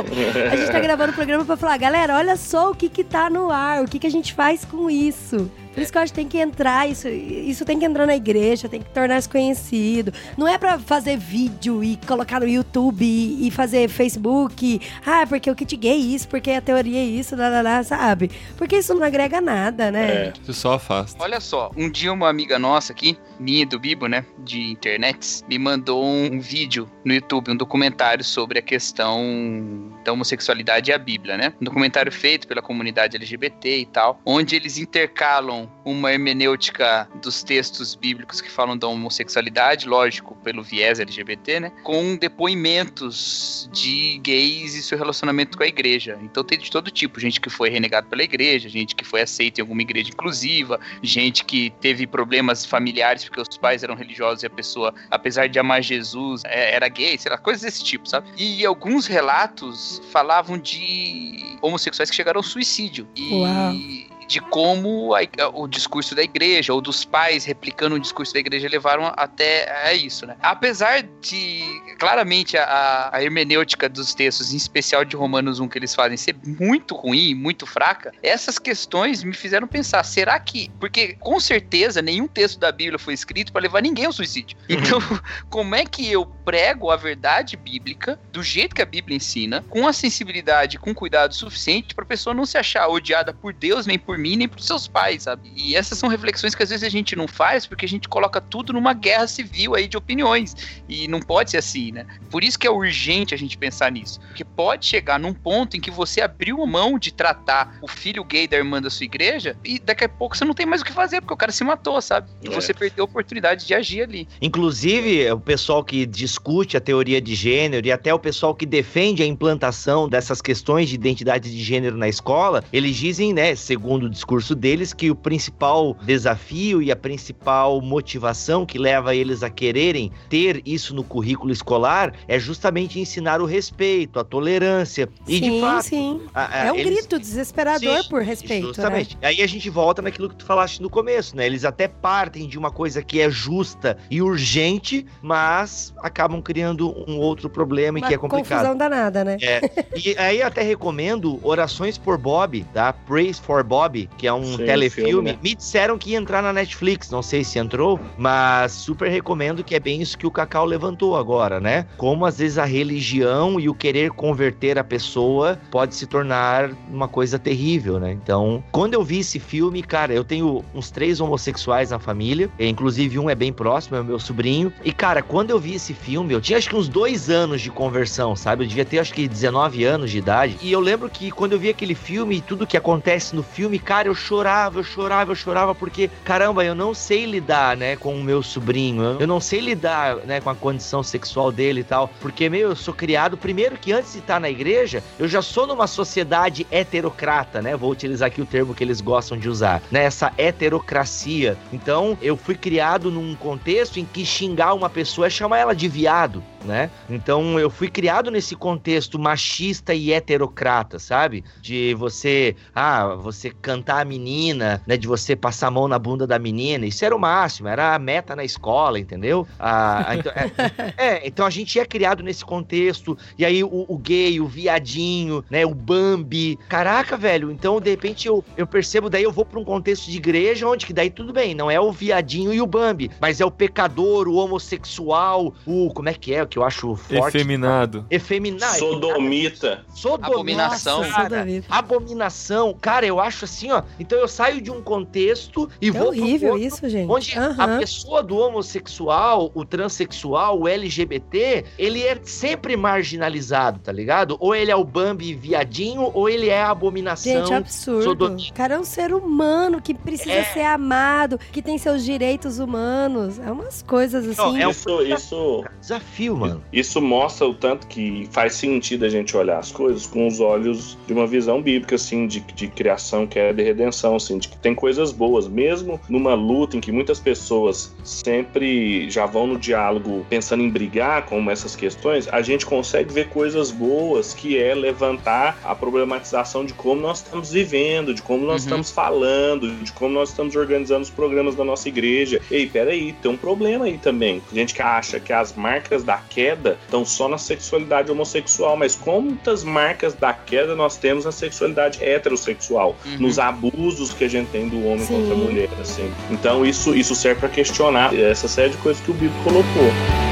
[0.51, 3.29] A gente tá gravando o programa pra falar, galera, olha só o que que tá
[3.29, 5.51] no ar, o que que a gente faz com isso.
[5.77, 8.15] Por isso que eu acho que tem que entrar, isso, isso tem que entrar na
[8.15, 10.11] igreja, tem que tornar-se conhecido.
[10.35, 14.81] Não é pra fazer vídeo e colocar no YouTube e, e fazer Facebook.
[15.05, 17.83] Ah, porque o kit gay é isso, porque a teoria é isso, lá, lá, lá,
[17.83, 18.31] sabe?
[18.57, 20.11] Porque isso não agrega nada, né?
[20.11, 20.33] É.
[20.41, 21.23] Isso só afasta.
[21.23, 25.59] Olha só, um dia uma amiga nossa aqui, minha do Bibo, né, de internet, me
[25.59, 31.37] mandou um vídeo no YouTube, um documentário sobre a questão da homossexualidade e a Bíblia,
[31.37, 31.53] né?
[31.61, 37.95] Um documentário feito pela comunidade LGBT e tal, onde eles intercalam uma hermenêutica dos textos
[37.95, 44.83] bíblicos que falam da homossexualidade, lógico, pelo viés LGBT, né, com depoimentos de gays e
[44.83, 46.17] seu relacionamento com a igreja.
[46.21, 49.61] Então tem de todo tipo, gente que foi renegado pela igreja, gente que foi aceita
[49.61, 54.45] em alguma igreja inclusiva, gente que teve problemas familiares porque os pais eram religiosos e
[54.45, 58.27] a pessoa, apesar de amar Jesus, é- era gay, sei lá, coisas desse tipo, sabe?
[58.37, 63.07] E alguns relatos falavam de homossexuais que chegaram ao suicídio.
[63.15, 64.16] E Uau.
[64.27, 65.21] De como a-
[65.53, 69.93] o discurso da igreja ou dos pais replicando o discurso da igreja levaram até a
[69.93, 70.35] isso, né?
[70.41, 71.61] Apesar de
[71.99, 76.35] claramente a, a hermenêutica dos textos, em especial de Romanos 1 que eles fazem ser
[76.45, 82.27] muito ruim, muito fraca, essas questões me fizeram pensar, será que porque com certeza nenhum
[82.27, 84.57] texto da Bíblia foi escrito para levar ninguém ao suicídio.
[84.67, 84.99] Então,
[85.49, 89.87] como é que eu prego a verdade bíblica do jeito que a Bíblia ensina, com
[89.87, 93.97] a sensibilidade, com cuidado suficiente para a pessoa não se achar odiada por Deus, nem
[93.97, 95.51] por mim, nem por seus pais, sabe?
[95.55, 98.39] E essas são reflexões que às vezes a gente não faz porque a gente coloca
[98.41, 100.55] tudo numa guerra civil aí de opiniões.
[100.87, 102.05] E não pode ser assim, né?
[102.29, 104.19] Por isso que é urgente a gente pensar nisso.
[104.21, 108.47] Porque pode chegar num ponto em que você abriu mão de tratar o filho gay
[108.47, 110.91] da irmã da sua igreja e daqui a pouco você não tem mais o que
[110.91, 112.29] fazer, porque o cara se matou, sabe?
[112.43, 112.51] E É.
[112.51, 114.27] você perdeu a oportunidade de agir ali.
[114.41, 119.21] Inclusive, o pessoal que discute a teoria de gênero e até o pessoal que defende
[119.23, 124.09] a implantação dessas questões de identidade de gênero na escola, eles dizem, né, segundo o
[124.09, 130.11] discurso deles, que o principal desafio e a principal motivação que leva eles a quererem
[130.29, 135.09] ter isso no currículo escolar é justamente ensinar o respeito, a tolerância.
[135.27, 136.21] E sim, de fato, sim.
[136.33, 138.73] a- a- É um eles- grito desesperador Sim, por respeito, né?
[138.73, 139.17] Justamente.
[139.21, 141.45] Aí a gente volta naquilo que tu falaste no começo, né?
[141.45, 147.17] Eles até partem de uma coisa que é justa e urgente, mas acabam criando um
[147.17, 148.49] outro problema e Uma que é complicado.
[148.59, 149.37] confusão danada, né?
[149.41, 149.61] É,
[149.95, 152.91] e aí eu até recomendo Orações por Bob, tá?
[152.93, 155.09] Praise for Bob, que é um Sim, telefilme.
[155.09, 155.39] filme, né?
[155.41, 159.75] Me disseram que ia entrar na Netflix, não sei se entrou, mas super recomendo que
[159.75, 161.87] é bem isso que o Cacau levantou agora, né?
[161.97, 167.07] Como às vezes a religião e o querer converter a pessoa pode se tornar uma
[167.07, 168.11] coisa terrível, né?
[168.11, 172.67] Então, quando eu vi esse filme, cara, eu tenho uns três homossexuais na família, e,
[172.67, 174.71] inclusive um é bem próximo, é o meu sobrinho.
[174.83, 177.69] E, cara, quando eu vi esse filme, eu tinha acho que uns dois anos de
[177.69, 178.63] conversão, sabe?
[178.63, 180.57] Eu devia ter acho que 19 anos de idade.
[180.61, 183.79] E eu lembro que quando eu vi aquele filme e tudo que acontece no filme,
[183.87, 188.13] cara, eu chorava, eu chorava, eu chorava, porque, caramba, eu não sei lidar, né, com
[188.19, 189.15] o meu sobrinho.
[189.17, 192.11] Eu- não sei lidar, né, com a condição sexual dele e tal.
[192.19, 195.65] Porque, meu, eu sou criado, primeiro que antes de estar na igreja, eu já sou
[195.65, 197.77] numa sociedade heterocrata, né?
[197.77, 200.03] Vou utilizar aqui o termo que eles gostam de usar, né?
[200.03, 201.57] Essa heterocracia.
[201.71, 205.87] Então, eu fui criado num contexto em que xingar uma pessoa é chamar ela de
[205.87, 206.89] viado, né?
[207.09, 211.43] Então, eu fui criado nesse contexto machista e heterocrata, sabe?
[211.61, 214.97] De você, ah, você cantar a menina, né?
[214.97, 216.85] De você passar a mão na bunda da menina.
[216.85, 219.47] Isso era o máximo, era a meta na escola, entendeu?
[219.59, 223.97] Ah, então, é, é, então a gente é criado nesse contexto, e aí o, o
[223.97, 226.57] gay, o viadinho, né, o Bambi.
[226.67, 230.17] Caraca, velho, então de repente eu, eu percebo, daí eu vou pra um contexto de
[230.17, 233.45] igreja, onde que daí tudo bem, não é o viadinho e o Bambi, mas é
[233.45, 235.91] o pecador, o homossexual, o.
[235.93, 236.46] Como é que é?
[236.49, 237.37] Que eu acho forte.
[237.37, 238.05] Efeminado.
[238.09, 238.77] Efeminado.
[238.79, 239.85] Sodomita.
[239.93, 240.27] Sodomita.
[240.33, 241.01] Abominação.
[241.09, 241.29] Cara.
[241.29, 241.67] sodomita.
[241.69, 242.73] Abominação.
[242.79, 243.83] Cara, eu acho assim, ó.
[243.99, 247.09] Então eu saio de um contexto e É vou pro horrível outro isso, gente.
[247.11, 247.79] Onde a Aham.
[247.79, 254.37] pessoa do homossexual, o transexual, o LGBT, ele é sempre marginalizado, tá ligado?
[254.39, 257.31] Ou ele é o Bambi viadinho, ou ele é a abominação.
[257.45, 258.03] Gente, absurdo.
[258.03, 258.49] sodomia.
[258.51, 260.43] O cara é um ser humano que precisa É.
[260.45, 263.39] ser amado, que tem seus direitos humanos.
[263.39, 264.41] É umas coisas assim.
[264.41, 266.63] Não, é um- Isso, isso, Desafio, mano.
[266.71, 270.97] isso mostra o tanto que faz sentido a gente olhar as coisas com os olhos
[271.07, 274.57] de uma visão bíblica, assim, de, de criação, que é de redenção, assim, de que
[274.57, 280.25] tem coisas boas, mesmo numa luta em que muitas pessoas sempre já vão no diálogo
[280.29, 285.59] pensando em brigar com essas questões, a gente consegue ver coisas boas, que é levantar
[285.63, 288.67] a problematização de como nós estamos vivendo, de como nós Uhum.
[288.69, 292.41] estamos falando, de como nós estamos organizando os programas da nossa igreja.
[292.49, 294.41] Ei, peraí, tem um problema aí também.
[294.51, 299.63] Gente que acha que as marcas da queda estão só na sexualidade homossexual, mas quantas
[299.63, 303.17] marcas da queda nós temos na sexualidade heterossexual, Uhum.
[303.19, 305.15] nos abusos que a gente tem do homem Sim.
[305.15, 306.11] contra a mulher, assim.
[306.29, 310.26] Então isso, isso serve para questionar essa série de coisas que o Bibo colocou.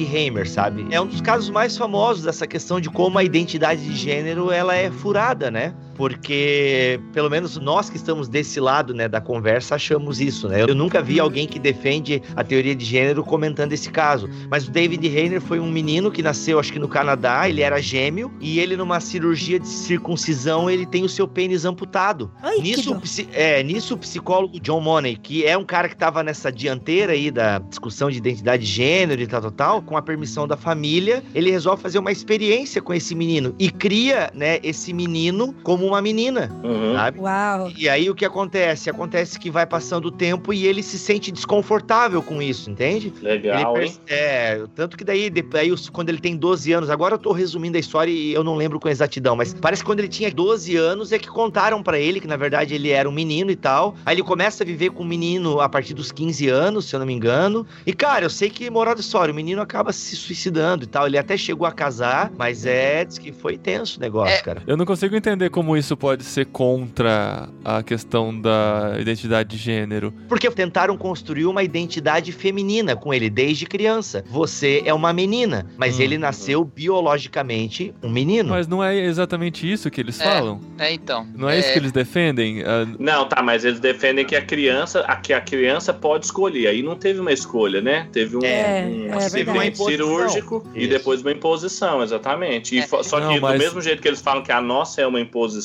[0.00, 0.86] David Hamer, sabe?
[0.90, 4.74] É um dos casos mais famosos dessa questão de como a identidade de gênero ela
[4.74, 5.74] é furada, né?
[6.00, 10.62] Porque, pelo menos nós que estamos desse lado né, da conversa, achamos isso, né?
[10.62, 14.26] Eu nunca vi alguém que defende a teoria de gênero comentando esse caso.
[14.48, 17.82] Mas o David Hamer foi um menino que nasceu, acho que no Canadá, ele era
[17.82, 22.32] gêmeo, e ele, numa cirurgia de circuncisão, ele tem o seu pênis amputado.
[22.42, 22.98] Ai, Nisso,
[23.34, 27.30] é, nisso, o psicólogo John Money, que é um cara que estava nessa dianteira aí
[27.30, 31.22] da discussão de identidade de gênero e tal, tal, tal, com a permissão da família,
[31.34, 36.02] ele resolve fazer uma experiência com esse menino e cria, né, esse menino como uma
[36.02, 36.94] menina, Uhum.
[36.94, 37.18] sabe?
[37.20, 37.70] Uau.
[37.76, 38.88] E aí o que acontece?
[38.90, 43.12] Acontece que vai passando o tempo e ele se sente desconfortável com isso, entende?
[43.20, 43.94] Legal, Ele hein?
[44.08, 47.32] É, tanto que daí, de- aí, os- quando ele tem 12 anos, agora eu tô
[47.32, 50.30] resumindo a história e eu não lembro com exatidão, mas parece que quando ele tinha
[50.30, 53.56] 12 anos é que contaram pra ele que na verdade ele era um menino e
[53.56, 53.94] tal.
[54.06, 57.00] Aí ele começa a viver com o menino a partir dos 15 anos, se eu
[57.00, 57.66] não me engano.
[57.86, 61.06] E cara, eu sei que moral da história, o menino acaba se suicidando e tal.
[61.06, 64.40] Ele até chegou a casar, mas é, diz que foi tenso o negócio, É.
[64.40, 64.62] cara.
[64.66, 70.12] Eu não consigo entender como isso pode ser contra a questão da identidade de gênero.
[70.28, 74.24] Porque tentaram construir uma identidade feminina com ele desde criança.
[74.28, 76.02] Você é uma menina, mas Hum.
[76.02, 78.50] ele nasceu biologicamente um menino.
[78.50, 80.24] Mas não é exatamente isso que eles É.
[80.24, 80.60] falam.
[80.78, 81.26] É, então.
[81.34, 82.62] Não é, isso que eles defendem?
[82.98, 86.68] Não, tá, mas eles defendem que a criança, a, que a criança pode escolher.
[86.68, 88.08] Aí não teve uma escolha, né?
[88.12, 90.88] Teve um, É, um é acidente cirúrgico e Isso.
[90.90, 92.74] depois uma imposição, exatamente.
[92.76, 92.86] E É.
[92.86, 95.20] só Não, que mas- do mesmo jeito que eles falam que a nossa é uma
[95.20, 95.59] imposição,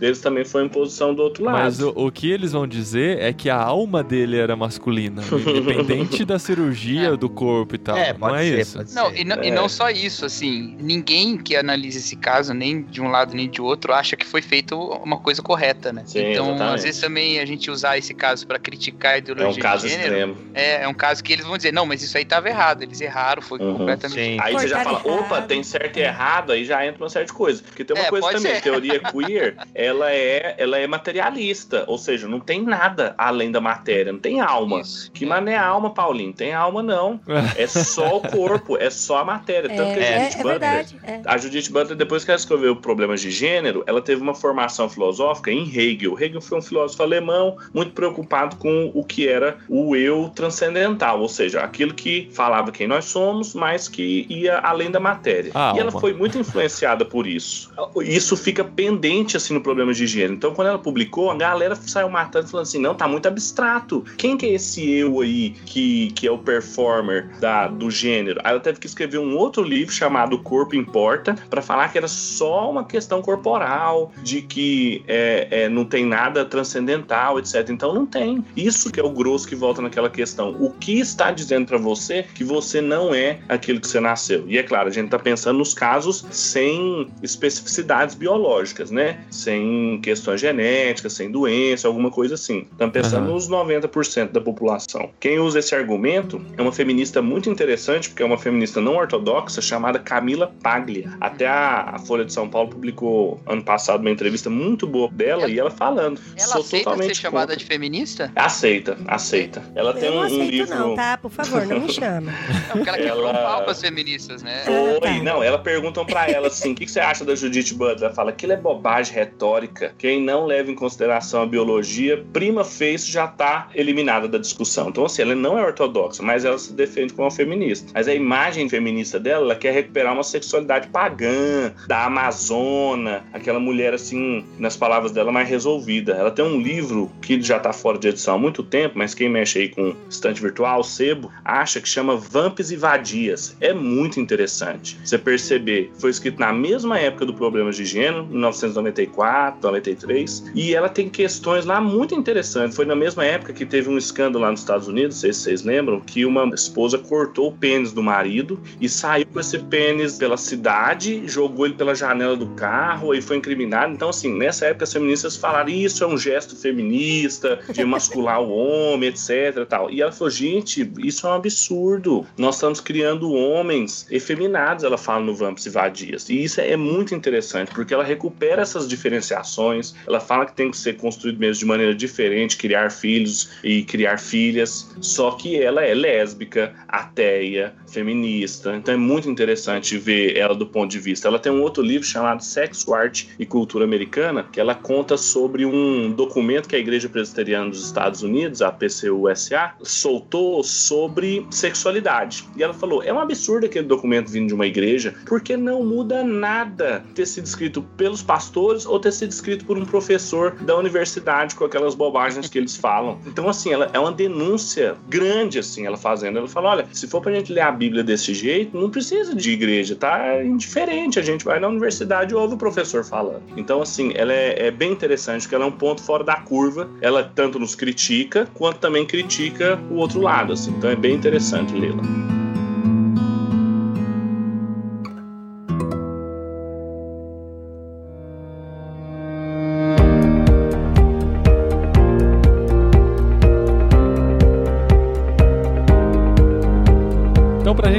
[0.00, 1.58] eles também foi imposição do outro lado.
[1.58, 6.24] Mas o, o que eles vão dizer é que a alma dele era masculina, independente
[6.24, 7.16] da cirurgia É.
[7.16, 7.96] do corpo e tal.
[7.96, 8.76] É, não pode é ser, isso.
[8.78, 9.20] pode Não, ser.
[9.20, 9.50] e não, e É.
[9.50, 13.60] não só isso, assim, ninguém que analisa esse caso, nem de um lado nem de
[13.60, 16.02] outro, acha que foi feito uma coisa correta, né?
[16.06, 16.74] Sim, então, exatamente.
[16.76, 19.86] às vezes também a gente usar esse caso pra criticar a é ideologia um caso
[19.86, 20.36] de gênero, extremo.
[20.54, 23.00] é, é um caso que eles vão dizer, não, mas isso aí tava errado, eles
[23.00, 23.76] erraram, foi Uhum.
[23.78, 24.36] completamente Sim.
[24.40, 25.48] Aí você já fala, Cortaram opa, errado.
[25.48, 27.60] tem certo e errado, aí já entra uma série de coisas.
[27.60, 28.60] Porque tem uma É, coisa também, ser.
[28.62, 29.12] teoria queer,
[29.74, 34.40] ela é, ela é materialista, ou seja, não tem nada além da matéria, não tem
[34.40, 34.80] alma.
[34.80, 35.10] Isso.
[35.12, 36.32] Que mané é alma, Paulinho?
[36.32, 37.20] Tem alma não.
[37.56, 39.70] É só o corpo, é só a matéria.
[39.72, 41.00] É, Tanto que a é, Judith é Butler, verdade.
[41.04, 41.22] é.
[41.24, 45.50] a Judith Butler, depois que ela escreveu Problemas de Gênero, ela teve uma formação filosófica
[45.50, 46.18] em Hegel.
[46.18, 51.28] Hegel foi um filósofo alemão muito preocupado com o que era o eu transcendental, ou
[51.28, 55.50] seja, aquilo que falava quem nós somos, mas que ia além da matéria.
[55.54, 57.70] A e ela foi muito influenciada por isso.
[58.02, 60.34] Isso fica pendente assim no Problemas de Gênero.
[60.34, 64.04] Então, quando ela publicou, a galera saiu matando falando assim: não, tá muito abstrato.
[64.16, 68.40] Quem que é esse eu aí que, que é o performer da, do gênero?
[68.44, 72.08] Aí ela teve que escrever um outro livro chamado Corpo Importa para falar que era
[72.08, 77.68] só uma questão corporal, de que é, é, não tem nada transcendental, etc.
[77.70, 78.44] Então não tem.
[78.56, 80.56] Isso que é o grosso que volta naquela questão.
[80.58, 84.44] O que está dizendo para você que você não é aquilo que você nasceu?
[84.46, 89.09] E é claro, a gente tá pensando nos casos sem especificidades biológicas, né?
[89.30, 92.66] Sem questões genéticas, sem doença, alguma coisa assim.
[92.70, 93.32] Estamos pensando Aham.
[93.34, 95.10] nos 90% da população.
[95.20, 99.60] Quem usa esse argumento é uma feminista muito interessante, porque é uma feminista não ortodoxa
[99.60, 101.10] chamada Camila Paglia.
[101.20, 105.50] Até a, Folha de São Paulo publicou ano passado uma entrevista muito boa dela Ela-
[105.50, 106.20] e ela falando.
[106.36, 107.56] Ela sou aceita totalmente ser chamada contra.
[107.56, 108.32] de feminista?
[108.34, 109.62] Aceita, aceita.
[109.74, 110.74] Ela tem um, um aceito, livro.
[110.78, 111.18] não, tá?
[111.18, 112.32] Por favor, não me chama.
[112.68, 114.62] Não, porque ela quebrou Ela- um pau pras feministas, né?
[114.62, 115.22] Ah, Foi, tá.
[115.22, 118.04] não, ela perguntam pra ela assim: o que, que você acha da Judith Butler?
[118.04, 119.94] Ela fala: aquilo é bobagem retórica.
[119.96, 124.88] Quem não leva em consideração a biologia, prima facie já tá eliminada da discussão.
[124.88, 127.90] Então, assim, ela não é ortodoxa, mas ela se defende como uma feminista.
[127.94, 133.94] Mas a imagem feminista dela, ela quer recuperar uma sexualidade pagã, da Amazona, aquela mulher
[133.94, 136.12] assim, nas palavras dela, mais resolvida.
[136.12, 139.28] Ela tem um livro que já tá fora de edição há muito tempo, mas quem
[139.28, 143.56] mexe aí com estante virtual, sebo, acha que chama Vamps e Vadias.
[143.60, 144.98] É muito interessante.
[145.04, 150.50] Você perceber, foi escrito na mesma época do Problemas de Gênero, 1999, 94, 93.
[150.54, 152.76] E ela tem questões lá muito interessantes.
[152.76, 155.40] Foi na mesma época que teve um escândalo lá nos Estados Unidos, não sei se
[155.40, 160.18] vocês lembram, que uma esposa cortou o pênis do marido e saiu com esse pênis
[160.18, 163.92] pela cidade, jogou ele pela janela do carro e foi incriminado.
[163.92, 168.50] Então, assim, nessa época as feministas falaram isso é um gesto feminista, de mascular o
[168.50, 169.66] homem, etc.
[169.68, 169.90] Tal.
[169.90, 172.26] E ela falou, gente, isso é um absurdo.
[172.36, 176.28] Nós estamos criando homens efeminados, ela fala no Vamps e Vadias.
[176.28, 180.76] E isso é muito interessante, porque ela recupera essas diferenciações, ela fala que tem que
[180.76, 185.94] ser construído mesmo de maneira diferente, criar filhos e criar filhas, só que ela é
[185.94, 188.74] lésbica, ateia, feminista.
[188.76, 191.28] Então é muito interessante ver ela do ponto de vista.
[191.28, 195.66] Ela tem um outro livro chamado Sexo, Arte e Cultura Americana, que ela conta sobre
[195.66, 202.44] um documento que a Igreja Presbiteriana dos Estados Unidos, a PCUSA, soltou sobre sexualidade.
[202.56, 206.22] E ela falou: é um absurdo aquele documento vindo de uma igreja, porque não muda
[206.24, 211.54] nada ter sido escrito pelos pastores ou ter sido escrito por um professor da universidade
[211.54, 213.18] com aquelas bobagens que eles falam.
[213.26, 216.38] Então, assim, ela é uma denúncia grande, assim, ela fazendo.
[216.38, 219.50] Ela fala: olha, se for pra gente ler a Bíblia desse jeito, não precisa de
[219.50, 221.18] igreja, tá indiferente.
[221.18, 223.42] A gente vai na universidade e ouve o professor falando.
[223.56, 226.88] Então, assim, ela é, é bem interessante, porque ela é um ponto fora da curva.
[227.00, 230.70] Ela tanto nos critica, quanto também critica o outro lado, assim.
[230.70, 232.39] Então é bem interessante lê-la.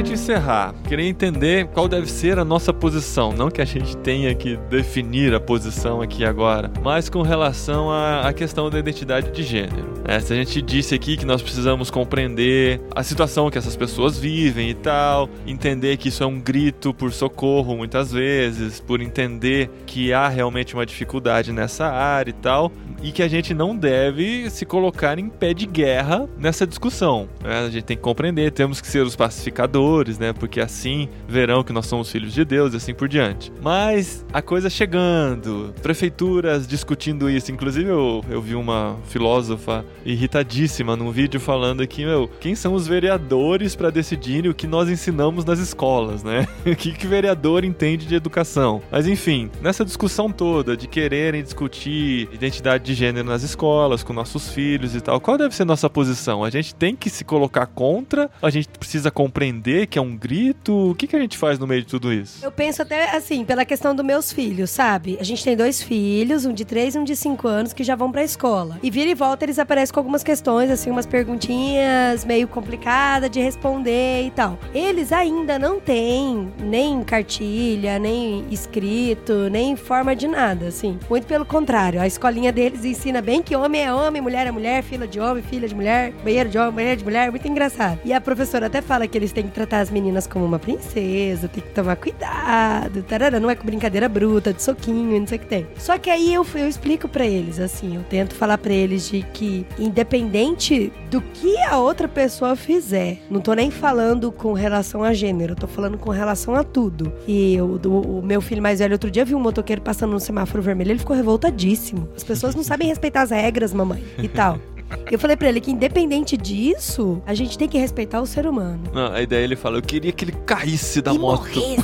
[0.02, 3.32] Gente encerrar, queria entender qual deve ser a nossa posição.
[3.32, 8.32] Não que a gente tenha que definir a posição aqui agora, mas com relação à,
[8.32, 9.92] questão da identidade de gênero.
[10.04, 14.18] É, se a gente disse aqui que nós precisamos compreender a situação que essas pessoas
[14.18, 19.70] vivem e tal, entender que isso é um grito por socorro muitas vezes, por entender
[19.86, 22.72] que há realmente uma dificuldade nessa área e tal,
[23.02, 27.28] e que a gente não deve se colocar em pé de guerra nessa discussão.
[27.42, 27.60] né?
[27.60, 30.32] A gente tem que compreender, temos que ser os pacificadores, né?
[30.32, 33.52] Porque assim verão que nós somos filhos de Deus e assim por diante.
[33.60, 37.52] Mas a coisa chegando, prefeituras discutindo isso.
[37.52, 42.86] Inclusive, eu, eu vi uma filósofa irritadíssima num vídeo falando que, meu, quem são os
[42.86, 46.46] vereadores para decidirem o que nós ensinamos nas escolas, né?
[46.72, 48.80] O que, que vereador entende de educação?
[48.90, 54.50] Mas enfim, nessa discussão toda de quererem discutir identidade de gênero nas escolas, com nossos
[54.50, 56.42] filhos e tal, qual deve ser nossa posição?
[56.42, 58.30] A gente tem que se colocar contra?
[58.40, 60.90] A gente precisa compreender que é um grito?
[60.90, 62.44] O que, que a gente faz no meio de tudo isso?
[62.44, 65.16] Eu penso até assim, pela questão dos meus filhos, sabe?
[65.20, 67.94] A gente tem dois filhos, um de 3 e um de 5 anos, que já
[67.94, 68.78] vão pra escola.
[68.82, 73.40] E vira e volta eles aparecem com algumas questões, assim, umas perguntinhas meio complicadas de
[73.40, 74.58] responder e tal.
[74.74, 80.98] Eles ainda não têm nem cartilha, nem escrito, nem forma de nada, assim.
[81.08, 84.82] Muito pelo contrário, a escolinha deles ensina bem que homem é homem, mulher é mulher,
[84.82, 87.98] filha de homem, filha de mulher, banheiro de homem, banheiro de mulher, muito engraçado.
[88.04, 91.48] E a professora até fala que eles têm que tratar as meninas como uma princesa,
[91.48, 95.40] tem que tomar cuidado, tarará, não é com brincadeira bruta, de soquinho, não sei o
[95.40, 95.66] que tem.
[95.78, 99.22] Só que aí eu, eu explico pra eles, assim, eu tento falar pra eles de
[99.32, 105.12] que, independente do que a outra pessoa fizer, não tô nem falando com relação a
[105.12, 107.12] gênero, tô falando com relação a tudo.
[107.26, 110.20] E eu, do- o meu filho mais velho, outro dia viu um motoqueiro passando no
[110.20, 112.08] semáforo vermelho, ele ficou revoltadíssimo.
[112.16, 114.58] As pessoas não sabem respeitar as regras, mamãe, e tal.
[115.10, 118.82] Eu falei pra ele que, independente disso, a gente tem que respeitar o ser humano.
[118.92, 121.42] Não, aí daí ele fala, eu queria que ele caísse da e moto.
[121.48, 121.76] morresse,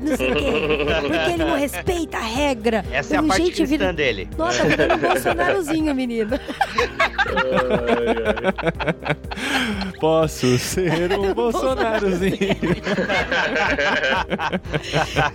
[0.00, 0.52] não sei o quê.
[1.02, 2.84] Porque ele não respeita a regra.
[2.90, 4.28] Essa é a parte gente, cristã vira- dele.
[4.38, 6.38] Nossa, virando um Bolsonarozinho, menino.
[10.00, 12.32] Posso ser um Bolsonarozinho.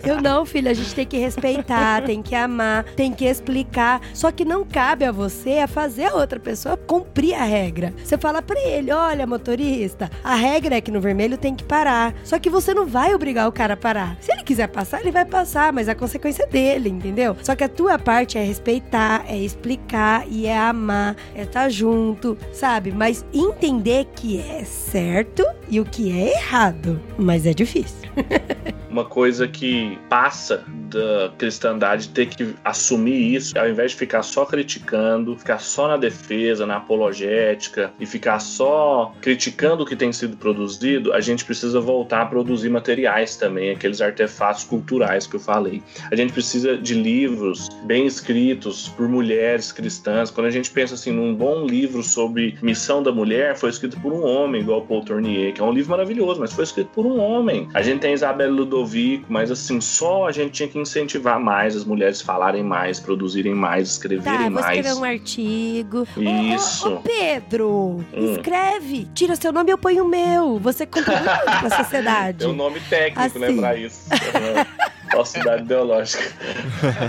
[0.06, 4.02] Eu não, filho, a gente tem que respeitar, tem que amar, tem que explicar.
[4.14, 6.78] Só que não cabe a você a fazer a outra pessoa
[7.08, 7.94] cumprir a regra.
[8.04, 12.14] Você fala pra ele: olha, motorista, a regra é que no vermelho tem que parar.
[12.24, 14.18] Só que você não vai obrigar o cara a parar.
[14.20, 17.36] Se ele quiser passar, ele vai passar, mas a consequência é dele, entendeu?
[17.42, 22.38] Só que a tua parte é respeitar, é explicar e é amar, é estar junto,
[22.52, 22.92] sabe?
[22.92, 27.00] Mas entender que é certo e o que é errado.
[27.18, 28.10] Mas é difícil.
[28.90, 34.46] uma coisa que passa da cristandade ter que assumir isso, ao invés de ficar só
[34.46, 40.38] criticando, ficar só na defesa, na apologética e ficar só criticando o que tem sido
[40.38, 45.82] produzido, a gente precisa voltar a produzir materiais também, aqueles artefatos culturais que eu falei.
[46.12, 50.32] A gente precisa de livros bem escritos por mulheres cristãs.
[50.32, 54.14] Quando a gente pensa assim num bom livro sobre missão da mulher, foi escrito por
[54.14, 57.20] um homem, igual Paul Tournier, que é um livro maravilhoso, mas foi escrito por um
[57.20, 57.68] homem.
[57.74, 61.76] A gente tem Isabelle Ludovico, mas assim, só a gente tinha que que incentivar mais
[61.76, 64.78] as mulheres falarem mais, produzirem mais, Tá, escreverem vou mais.
[64.78, 66.08] escrever um artigo.
[66.16, 66.90] Ô, ô, Isso.
[66.90, 68.34] Ô, Pedro, Hum.
[68.36, 69.08] escreve.
[69.14, 70.60] Tira seu nome e eu ponho o meu.
[70.60, 71.18] Você contribui
[71.62, 72.40] com a sociedade.
[72.40, 73.58] Tem um nome técnico, né, Assim.
[73.58, 74.08] pra isso.
[75.12, 76.24] Falsidade ideológica.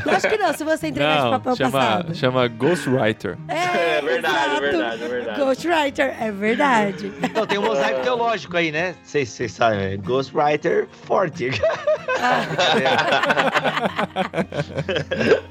[0.07, 2.15] Eu acho que não, se você entregar de papel chama, passado.
[2.15, 3.37] chama Ghostwriter.
[3.49, 4.61] É verdade, é exato.
[4.61, 5.41] verdade, é verdade.
[5.41, 7.13] Ghostwriter, é verdade.
[7.23, 8.95] Então, tem um mosaico teológico aí, né?
[9.03, 11.51] Vocês sabem, é Ghostwriter forte.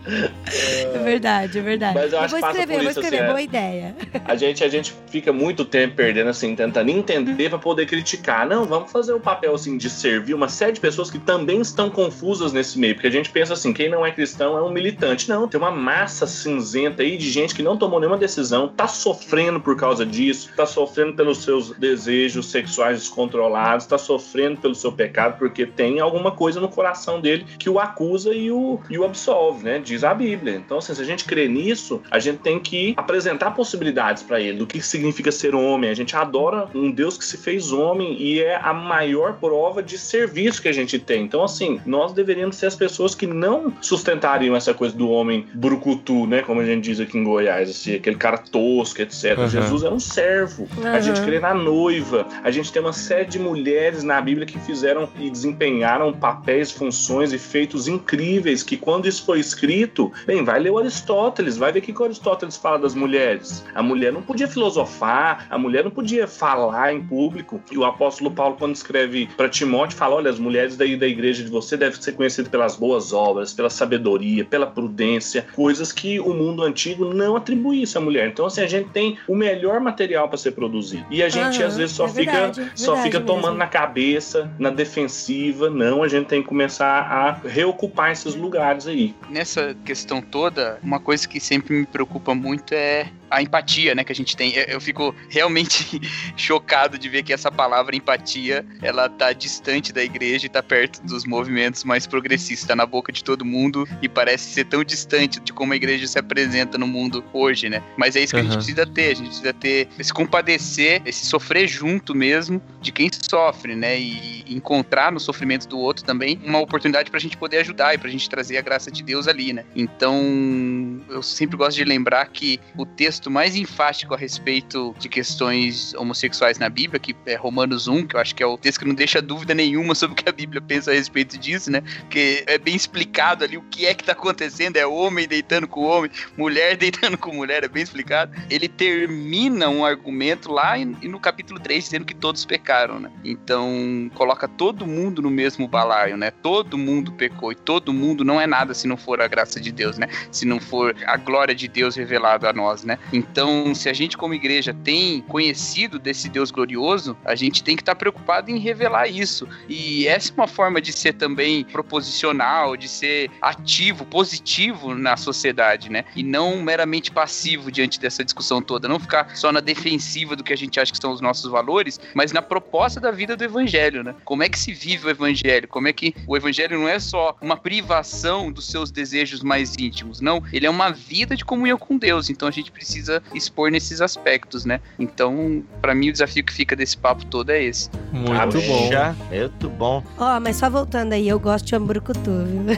[0.08, 1.94] É verdade, é verdade.
[1.98, 3.96] Mas eu acho vou que passa escrever, vou isso, escrever, assim, é- boa ideia.
[4.26, 8.46] A gente, a gente fica muito tempo perdendo, assim, tentando entender pra poder criticar.
[8.48, 11.90] Não, vamos fazer o papel, assim, de servir uma série de pessoas que também estão
[11.90, 12.96] confusas nesse meio.
[12.96, 15.30] Porque a gente pensa assim, quem não é cristão é um militante.
[15.30, 19.60] Não, tem uma massa cinzenta aí de gente que não tomou nenhuma decisão, tá sofrendo
[19.60, 25.38] por causa disso, tá sofrendo pelos seus desejos sexuais descontrolados, tá sofrendo pelo seu pecado,
[25.38, 29.64] porque tem alguma coisa no coração dele que o acusa e o, e o absolve,
[29.64, 29.80] né?
[29.80, 30.56] Diz a Bíblia.
[30.56, 34.58] Então, assim, se a gente crê nisso, a gente tem que apresentar possibilidades pra ele
[34.60, 35.90] do que significa ser homem.
[35.90, 39.98] A gente adora um Deus que se fez homem e é a maior prova de
[39.98, 41.24] serviço que a gente tem.
[41.24, 46.28] Então, assim, nós deveríamos ser as pessoas que não sustentariam essa coisa do homem brucutu,
[46.28, 46.42] né?
[46.42, 49.38] Como a gente diz aqui em Goiás, assim, aquele cara tosco, etc.
[49.38, 49.48] Uhum.
[49.48, 50.68] Jesus é um servo.
[50.84, 51.26] A gente Uhum.
[51.26, 52.28] crê na noiva.
[52.44, 57.32] A gente tem uma série de mulheres na Bíblia que fizeram e desempenharam papéis, funções
[57.32, 61.80] e feitos incríveis que quando isso foi escrito, bem, vai ler o Aristóteles, vai ver
[61.80, 63.64] o que que o Aristóteles fala das mulheres.
[63.74, 67.62] A mulher não podia filosofar, a mulher não podia falar em público.
[67.72, 71.44] E o apóstolo Paulo, quando escreve para Timóteo, fala: olha, as mulheres daí da igreja
[71.44, 76.34] de você devem ser conhecidas pelas boas obras, pela sabedoria, pela prudência, coisas que o
[76.34, 78.28] mundo antigo não atribuía isso à mulher.
[78.28, 81.06] Então, assim, a gente tem o melhor material para ser produzido.
[81.10, 83.58] E a gente, Aham, às vezes, só é fica, verdade, só verdade fica tomando mesmo.
[83.60, 85.70] na cabeça, na defensiva.
[85.70, 89.14] Não, a gente tem que começar a reocupar esses lugares aí.
[89.30, 94.12] Nessa questão toda, uma coisa que sempre me preocupa muito é a empatia, né, que
[94.12, 94.54] a gente tem.
[94.54, 96.00] Eu, fico realmente
[96.36, 101.02] chocado de ver que essa palavra empatia, ela tá distante da igreja e tá perto
[101.04, 105.40] dos movimentos mais progressistas, tá na boca de todo mundo e parece ser tão distante
[105.40, 107.84] de como a igreja se apresenta no mundo hoje, né?
[107.98, 111.26] Mas é isso que a gente precisa ter, a gente precisa ter esse compadecer, esse
[111.26, 114.00] sofrer junto mesmo de quem sofre, né?
[114.00, 118.10] E encontrar no sofrimento do outro também uma oportunidade pra gente poder ajudar e pra
[118.10, 119.66] gente trazer a graça de Deus ali, né?
[119.76, 125.94] Então, eu sempre gosto de lembrar que o texto mais enfático a respeito de questões
[125.96, 128.86] homossexuais na Bíblia, que é Romanos 1, que eu acho que é o texto que
[128.88, 131.82] não deixa dúvida nenhuma sobre o que a Bíblia pensa a respeito disso, né?
[132.02, 135.82] Porque é bem explicado ali o que é que tá acontecendo, é homem deitando com
[135.84, 138.32] homem, mulher deitando com mulher, é bem explicado.
[138.50, 143.12] Ele termina um argumento lá em- no capítulo 3 dizendo que todos pecaram, né?
[143.24, 146.32] Então, coloca todo mundo no mesmo balaio, né?
[146.32, 149.72] Todo mundo pecou e todo mundo não é nada se não for a graça de
[149.72, 150.08] Deus, né?
[150.32, 152.98] Se não for a glória de Deus revelada a nós, né?
[153.12, 157.82] Então, se a gente como igreja tem conhecido desse Deus glorioso, a gente tem que
[157.82, 159.48] estar preocupado em revelar isso.
[159.70, 165.90] E essa é uma forma de ser também proposicional, de ser ativo, positivo na sociedade,
[165.90, 166.04] né?
[166.16, 170.54] E não meramente passivo diante dessa discussão toda, não ficar só na defensiva do que
[170.54, 174.04] a gente acha que são os nossos valores, mas na proposta da vida do evangelho,
[174.04, 174.16] né?
[174.26, 175.68] Como é que se vive o evangelho?
[175.68, 180.20] Como é que o evangelho não é só uma privação dos seus desejos mais íntimos,
[180.20, 182.30] não, ele é uma vida de comunhão com Deus.
[182.30, 182.97] Então a gente precisa
[183.34, 184.80] expor nesses aspectos, né?
[184.98, 187.90] Então, pra mim o desafio que fica desse papo todo é esse.
[188.12, 188.88] Muito bom.
[188.88, 190.04] Puxa, Muito bom.
[190.18, 192.64] Ó, mas só voltando aí, eu gosto de hamburgutu, viu?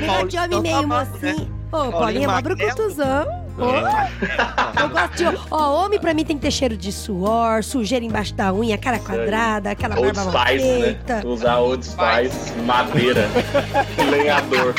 [0.00, 1.60] Negócio de homem meio mocinho.
[1.72, 3.40] Ô, Paulinho é brucutuzão.
[3.56, 5.24] Ô, Eu gosto de.
[5.50, 8.98] Ó, homem pra mim tem que ter cheiro de suor, sujeira embaixo da unha, cara
[8.98, 11.22] quadrada, aquela Old barba Spice, né?
[11.24, 13.28] Usar Old Spice, madeira,
[14.10, 14.74] lenhador.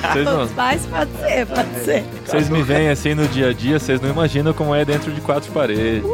[0.00, 2.04] Vocês não, Mas pode ser, pode ser.
[2.26, 5.20] vocês me veem assim no dia a dia, vocês não imaginam como é dentro de
[5.20, 6.02] quatro paredes.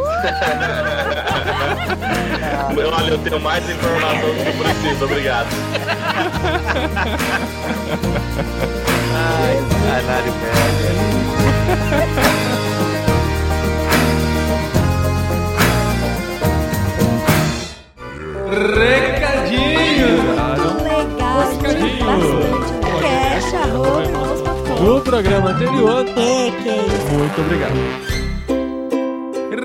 [2.77, 5.47] Olha, eu tenho mais informação do que eu preciso, obrigado.
[9.15, 9.57] Ai,
[9.87, 12.07] canário velho.
[18.87, 20.23] Recadinho!
[20.83, 22.46] Legal, Recadinho.
[24.87, 26.13] No programa anterior, Que
[26.63, 27.15] que é isso?
[27.19, 27.75] muito obrigado.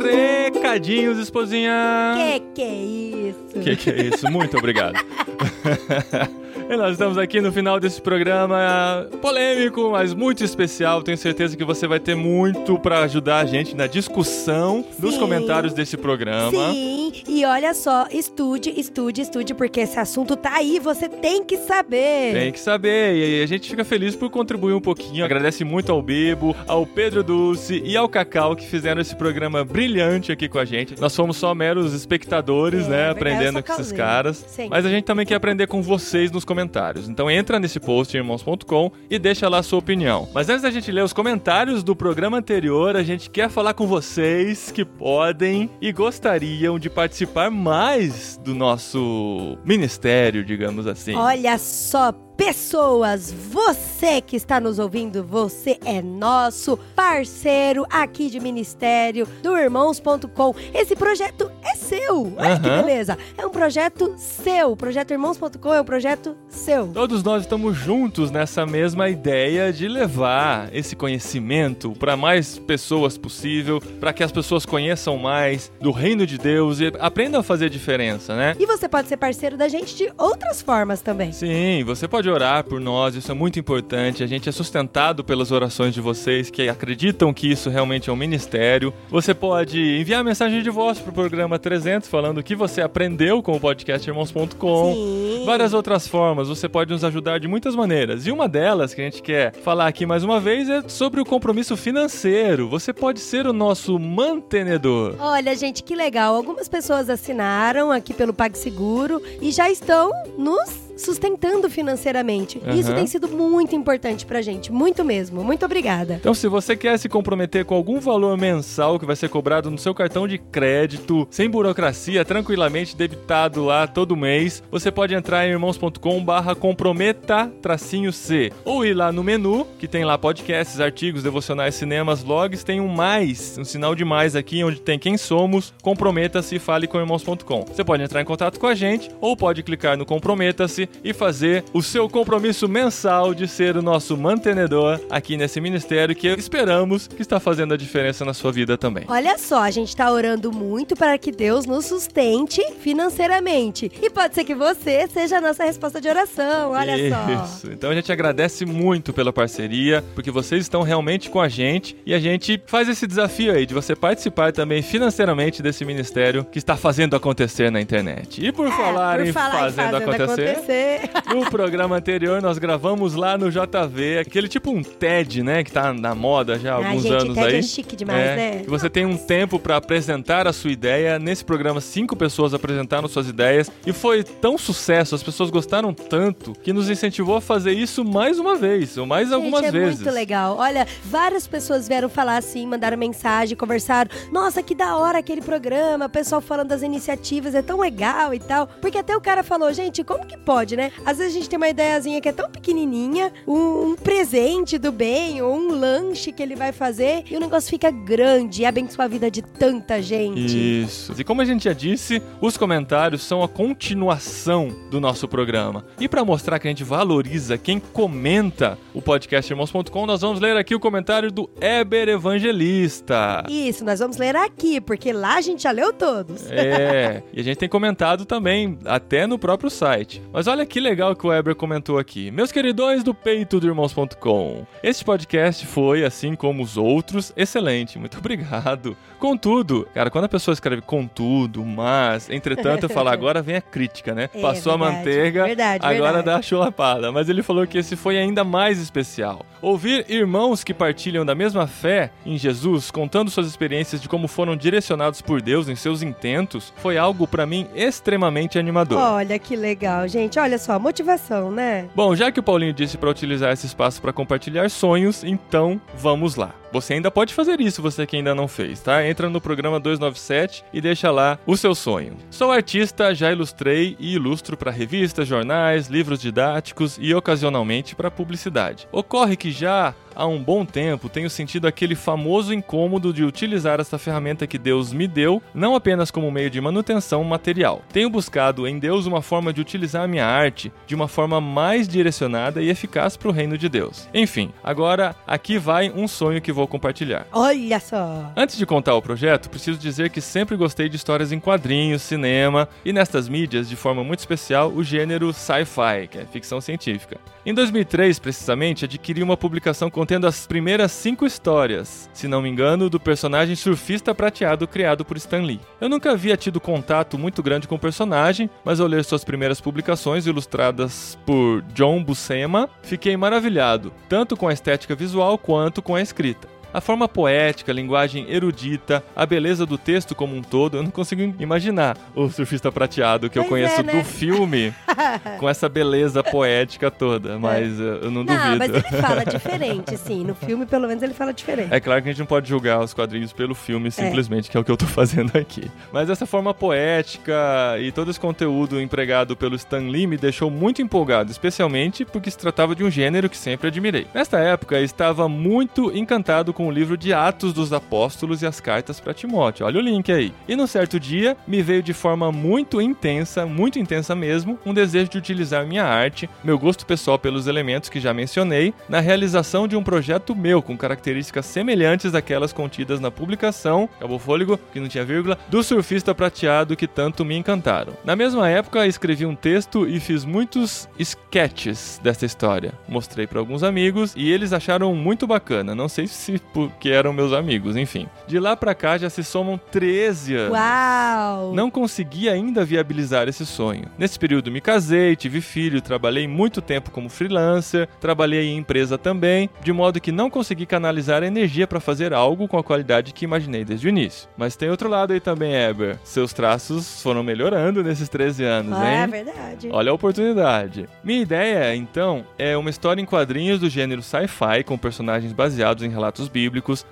[0.02, 2.16] Recadinhos, esposinha!
[2.18, 3.60] Que que é isso?
[3.64, 4.32] Que que é isso?
[4.32, 4.96] Muito obrigado.
[6.72, 11.04] E nós estamos aqui no final desse programa polêmico, mas muito especial.
[11.04, 15.20] Tenho certeza que você vai ter muito pra ajudar a gente na discussão dos Sim.
[15.20, 16.50] comentários desse programa.
[16.50, 21.58] Sim, e olha só, estude, estude, estude, porque esse assunto tá aí, você tem que
[21.58, 22.32] saber.
[22.32, 25.26] Tem que saber, e a gente fica feliz por contribuir um pouquinho.
[25.26, 30.32] Agradece muito ao Bibo, ao Pedro Dulce e ao Cacau que fizeram esse programa brilhante
[30.32, 30.98] aqui com a gente.
[31.02, 34.46] Nós fomos só meros espectadores, É, né, aprendendo com esses caras.
[34.48, 34.70] Sim.
[34.70, 36.61] Mas a gente também quer aprender com vocês nos comentários.
[37.08, 40.28] Então entra nesse post irmãos.com e deixa lá a sua opinião.
[40.34, 43.88] Mas antes da gente ler os comentários do programa anterior, a gente quer falar com
[43.88, 51.16] vocês que podem e gostariam de participar mais do nosso ministério, digamos assim.
[51.16, 59.28] Olha só, pessoas, você que está nos ouvindo, você é nosso parceiro aqui de Ministério
[59.44, 60.56] do Irmãos.com.
[60.74, 62.34] Esse projeto é seu.
[62.38, 62.82] Olha que Aham.
[62.84, 63.18] beleza.
[63.38, 64.72] É um projeto seu.
[64.72, 66.88] O projeto Irmãos.com é um projeto seu.
[66.88, 73.80] Todos nós estamos juntos nessa mesma ideia de levar esse conhecimento para mais pessoas possível,
[74.00, 78.36] para que as pessoas conheçam mais do reino de Deus e aprendam a fazer diferença,
[78.36, 78.56] né?
[78.60, 81.32] E você pode ser parceiro da gente de outras formas também.
[81.32, 84.24] Sim, você pode orar por nós, isso é muito importante.
[84.24, 88.16] A gente é sustentado pelas orações de vocês que acreditam que isso realmente é um
[88.16, 88.94] ministério.
[89.10, 93.56] Você pode enviar mensagem de voz pro programa 300 falando o que você aprendeu com
[93.56, 95.44] o podcast irmãos.com.
[95.46, 98.26] Várias outras formas, você pode nos ajudar de muitas maneiras.
[98.26, 101.26] E uma delas que a gente quer falar aqui mais uma vez é sobre o
[101.26, 102.70] compromisso financeiro.
[102.70, 105.16] Você pode ser o nosso mantenedor.
[105.20, 106.36] Olha, gente, que legal.
[106.36, 112.62] Algumas pessoas assinaram aqui pelo PagSeguro e já estão nos sustentando financeiramente.
[112.66, 115.44] E Isso tem sido muito importante pra gente, muito mesmo.
[115.44, 116.16] Muito obrigada.
[116.16, 119.78] Então, se você quer se comprometer com algum valor mensal que vai ser cobrado no
[119.78, 125.52] seu cartão de crédito, sem burocracia, tranquilamente debitado lá todo mês, você pode entrar em
[125.52, 128.52] irmãos.com barra comprometa tracinho C.
[128.64, 132.88] Ou ir lá no menu, que tem lá podcasts, artigos, devocionais, cinemas, logs, tem um
[132.88, 137.66] mais, um sinal de mais aqui, onde tem quem somos, comprometa-se e fale com irmãos.com.
[137.66, 141.64] Você pode entrar em contato com a gente, ou pode clicar no comprometa-se e fazer
[141.74, 147.22] o seu compromisso mensal de ser o nosso mantenedor aqui nesse ministério que esperamos que
[147.22, 149.06] está fazendo a diferença na sua vida também.
[149.08, 153.92] Olha só, a gente tá orando muito para que Deus nos sustente financeiramente.
[154.02, 156.72] E pode ser que você seja a nossa resposta de oração.
[156.72, 157.46] Olha só.
[157.46, 157.72] Isso.
[157.72, 162.14] Então a gente agradece muito pela parceria, porque vocês estão realmente com a gente e
[162.14, 166.76] a gente faz esse desafio aí de você participar também financeiramente desse ministério que está
[166.78, 168.44] fazendo acontecer na internet.
[168.46, 170.81] E por falar, É, Por em, falar fazendo fazendo acontecer, acontecer.
[171.34, 175.94] no programa anterior nós gravamos lá no JV, aquele tipo um TED, né, que tá
[175.94, 177.56] na moda já há Ai, alguns gente, anos TED aí.
[177.60, 178.60] é chique demais, É, né?
[178.64, 181.20] que você tem um tempo para apresentar a sua ideia.
[181.20, 186.54] Nesse programa, cinco pessoas apresentaram suas ideias e foi tão sucesso, as pessoas gostaram tanto
[186.54, 190.02] que nos incentivou a fazer isso mais uma vez, ou mais algumas Gente, é vezes.
[190.02, 190.58] muito legal.
[190.58, 194.10] Olha, várias pessoas vieram falar assim, mandaram mensagem, conversaram.
[194.32, 198.40] Nossa, que da hora aquele programa, o pessoal falando das iniciativas, é tão legal e
[198.40, 198.68] tal.
[198.82, 200.92] Porque até o cara falou, gente, como que pode, né?
[201.06, 204.92] Às vezes a gente tem uma ideiazinha que é tão pequenininha, um, um presente do
[204.92, 209.06] bem, ou um lanche que ele vai fazer, e o negócio fica grande e abençoa
[209.06, 210.82] a vida de tanta gente.
[210.84, 211.14] Isso.
[211.18, 215.86] E como a gente já disse, os comentários são a continuação do nosso programa.
[216.00, 220.58] E para mostrar que a gente valoriza quem comenta o podcast irmãos.com, nós vamos ler
[220.58, 223.44] aqui o comentário do Eber Evangelista.
[223.50, 226.50] Isso, nós vamos ler aqui, porque lá a gente já leu todos.
[226.50, 230.22] É, e a gente tem comentado também, até no próprio site.
[230.32, 232.30] Mas olha que legal que o Weber comentou aqui.
[232.30, 234.66] Meus queridões do peito do irmãos.com.
[234.84, 237.98] Este podcast foi, assim como os outros, excelente.
[237.98, 238.98] Muito obrigado.
[239.18, 244.14] Contudo, cara, quando a pessoa escreve contudo, mas, entretanto, eu falo, agora vem a crítica,
[244.14, 244.30] né?
[244.34, 246.26] É, Passou a verdade, manteiga, verdade, agora verdade.
[246.26, 247.12] dá a chulapada.
[247.14, 249.46] Mas ele falou que esse foi ainda mais especial.
[249.62, 254.56] Ouvir irmãos que partilham da mesma fé em Jesus, contando suas experiências de como foram
[254.56, 258.98] direcionados por Deus em seus intentos, foi algo pra mim extremamente animador.
[259.00, 260.40] Olha que legal, gente.
[260.40, 261.88] Olha só, motivação, né?
[261.96, 266.36] Bom, já que o Paulinho disse pra utilizar esse espaço pra compartilhar sonhos, então vamos
[266.36, 266.56] lá.
[266.72, 269.06] Você ainda pode fazer isso, você que ainda não fez, tá?
[269.06, 272.16] Entra no programa 297 e deixa lá o seu sonho.
[272.30, 278.88] Sou artista, já ilustrei e ilustro para revistas, jornais, livros didáticos e ocasionalmente para publicidade.
[278.90, 283.98] Ocorre que já há um bom tempo tenho sentido aquele famoso incômodo de utilizar essa
[283.98, 287.82] ferramenta que Deus me deu, não apenas como meio de manutenção material.
[287.92, 291.88] Tenho buscado em Deus uma forma de utilizar a minha arte de uma forma mais
[291.88, 294.08] direcionada e eficaz para o reino de Deus.
[294.14, 297.28] Enfim, agora aqui vai um sonho que vou compartilhar.
[297.32, 298.32] Olha só.
[298.36, 302.68] Antes de contar o projeto, preciso dizer que sempre gostei de histórias em quadrinhos, cinema
[302.84, 307.20] e nestas mídias, de forma muito especial, o gênero sci-fi, que é ficção científica.
[307.46, 312.90] Em 2003, precisamente, adquiri uma publicação contendo as primeiras cinco histórias, se não me engano,
[312.90, 315.62] do personagem surfista prateado criado por Stan Lee.
[315.80, 319.62] Eu nunca havia tido contato muito grande com o personagem, mas ao ler suas primeiras
[319.62, 326.02] publicações ilustradas por John Buscema, fiquei maravilhado, tanto com a estética visual quanto com a
[326.02, 326.48] escrita.
[326.74, 330.92] A forma poética, a linguagem erudita, a beleza do texto como um todo, eu não
[330.92, 333.94] consigo imaginar o surfista prateado que eu Pois é, conheço né?
[333.94, 334.74] do filme
[335.40, 338.58] com essa beleza poética toda, mas eh, eu não Não, duvido.
[338.58, 340.24] mas ele fala diferente, assim.
[340.24, 341.74] No filme, pelo menos, ele fala diferente.
[341.74, 344.60] É claro que a gente não pode julgar os quadrinhos pelo filme, simplesmente, que é
[344.60, 345.70] o que eu tô fazendo aqui.
[345.92, 347.34] Mas essa forma poética
[347.80, 352.38] e todo esse conteúdo empregado pelo Stan Lee me deixou muito empolgado, especialmente porque se
[352.38, 354.08] tratava de um gênero que sempre admirei.
[354.14, 358.60] Nesta época, eu estava muito encantado com o livro de Atos dos Apóstolos e as
[358.60, 359.66] cartas para Timóteo.
[359.66, 360.34] Olha o link aí.
[360.48, 365.10] E num certo dia, me veio de forma muito intensa, muito intensa mesmo, um desejo
[365.10, 369.76] de utilizar minha arte, meu gosto pessoal pelos elementos que já mencionei, na realização de
[369.76, 374.88] um projeto meu com características semelhantes àquelas contidas na publicação, acabou o fôlego, que não
[374.88, 377.94] tinha vírgula, do surfista prateado que tanto me encantaram.
[378.04, 382.74] Na mesma época, escrevi um texto e fiz muitos sketches dessa história.
[382.88, 385.76] Mostrei para alguns amigos e eles acharam muito bacana.
[385.76, 388.08] Não sei se porque eram meus amigos, enfim.
[388.28, 390.52] De lá pra cá já se somam 13 anos.
[390.54, 391.54] Uau!
[391.54, 393.86] Não consegui ainda viabilizar esse sonho.
[393.98, 399.50] Nesse período me casei, tive filho, trabalhei muito tempo como freelancer, trabalhei em empresa também,
[399.64, 403.26] de modo que não consegui canalizar a energia para fazer algo com a qualidade que
[403.26, 404.30] imaginei desde o início.
[404.38, 405.98] Mas tem outro lado aí também, Eber.
[406.04, 409.08] Seus traços foram melhorando nesses 13 anos, Ah, é hein?
[409.08, 409.70] verdade.
[409.72, 410.88] Olha a oportunidade.
[411.04, 415.90] Minha ideia, então, é uma história em quadrinhos do gênero sci-fi com personagens baseados em
[415.90, 416.41] relatos bíblicos,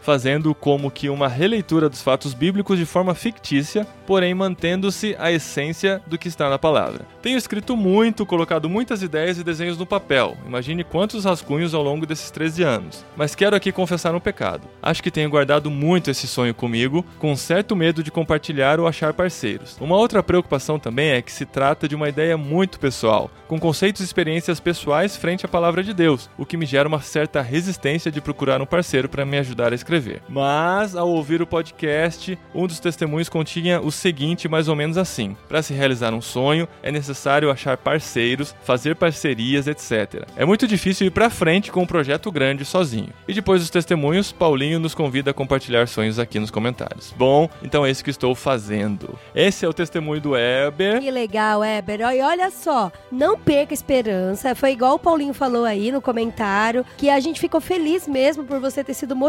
[0.01, 6.01] fazendo como que uma releitura dos fatos bíblicos de forma fictícia, porém mantendo-se a essência
[6.07, 7.05] do que está na palavra.
[7.21, 10.38] Tenho escrito muito, colocado muitas ideias e desenhos no papel.
[10.45, 13.05] Imagine quantos rascunhos ao longo desses 13 anos.
[13.15, 14.67] Mas quero aqui confessar um pecado.
[14.81, 19.13] Acho que tenho guardado muito esse sonho comigo, com certo medo de compartilhar ou achar
[19.13, 19.77] parceiros.
[19.80, 24.01] Uma outra preocupação também é que se trata de uma ideia muito pessoal, com conceitos
[24.01, 28.11] e experiências pessoais frente à palavra de Deus, o que me gera uma certa resistência
[28.11, 30.21] de procurar um parceiro para me ajudar a escrever.
[30.29, 35.35] Mas, ao ouvir o podcast, um dos testemunhos continha o seguinte, mais ou menos assim:
[35.47, 40.27] para se realizar um sonho, é necessário achar parceiros, fazer parcerias, etc.
[40.35, 43.09] É muito difícil ir para frente com um projeto grande sozinho.
[43.27, 47.13] E depois dos testemunhos, Paulinho nos convida a compartilhar sonhos aqui nos comentários.
[47.17, 49.17] Bom, então é isso que estou fazendo.
[49.33, 50.99] Esse é o testemunho do Eber.
[50.99, 52.01] Que legal, Éber.
[52.01, 54.53] E olha só, não perca esperança.
[54.55, 58.59] Foi igual o Paulinho falou aí no comentário, que a gente ficou feliz mesmo por
[58.59, 59.28] você ter sido motivado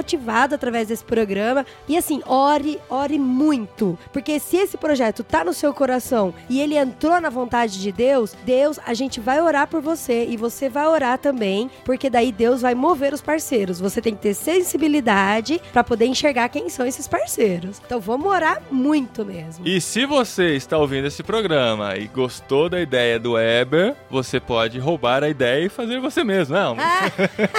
[0.55, 1.65] através desse programa.
[1.89, 3.99] E assim, ore, ore muito.
[4.13, 8.35] Porque se esse projeto tá no seu coração e ele entrou na vontade de Deus,
[8.45, 12.63] Deus, a gente vai orar por você e você vai orar também, porque daí Deus
[12.63, 13.81] vai mover os parceiros.
[13.81, 17.81] Você tem que ter sensibilidade pra poder enxergar quem são esses parceiros.
[17.85, 19.67] Então vamos orar muito mesmo.
[19.67, 24.79] E se você está ouvindo esse programa e gostou da ideia do Eber, você pode
[24.79, 26.77] roubar a ideia e fazer você mesmo, não?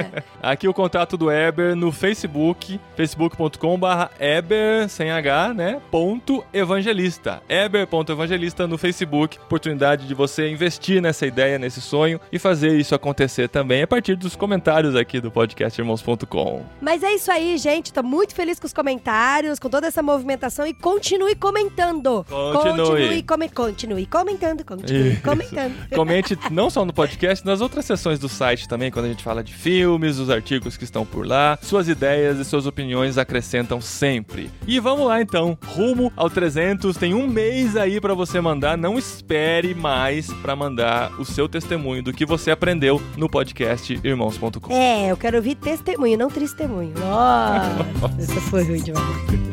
[0.42, 1.30] Aqui o contato do
[1.70, 5.80] Eber no Facebook, facebook.com/barra Eber sem H, né?
[5.90, 7.42] Ponto evangelista.
[7.48, 9.38] Eber.evangelista no Facebook.
[9.38, 14.16] Oportunidade de você investir nessa ideia, nesse sonho e fazer isso acontecer também a partir
[14.16, 16.62] dos comentários aqui do podcast irmãos.com.
[16.80, 17.92] Mas é isso aí, gente.
[17.92, 22.24] Tô muito feliz com os comentários, com toda essa movimentação e continue comentando.
[22.28, 22.80] Continue.
[22.80, 25.22] Continue, come- continue comentando, continue Isso.
[25.22, 25.70] comentando.
[25.94, 29.42] Comente não só no podcast, nas outras sessões do site também, quando a gente fala
[29.44, 31.49] de filmes, os artigos que estão por lá.
[31.62, 34.50] Suas ideias e suas opiniões acrescentam sempre.
[34.66, 36.96] E vamos lá então, rumo ao 300.
[36.96, 38.76] Tem um mês aí pra você mandar.
[38.76, 44.72] Não espere mais pra mandar o seu testemunho do que você aprendeu no podcast irmãos.com.
[44.72, 46.92] É, eu quero ouvir testemunho, não testemunho.
[46.98, 49.49] Nossa, essa foi ruim demais.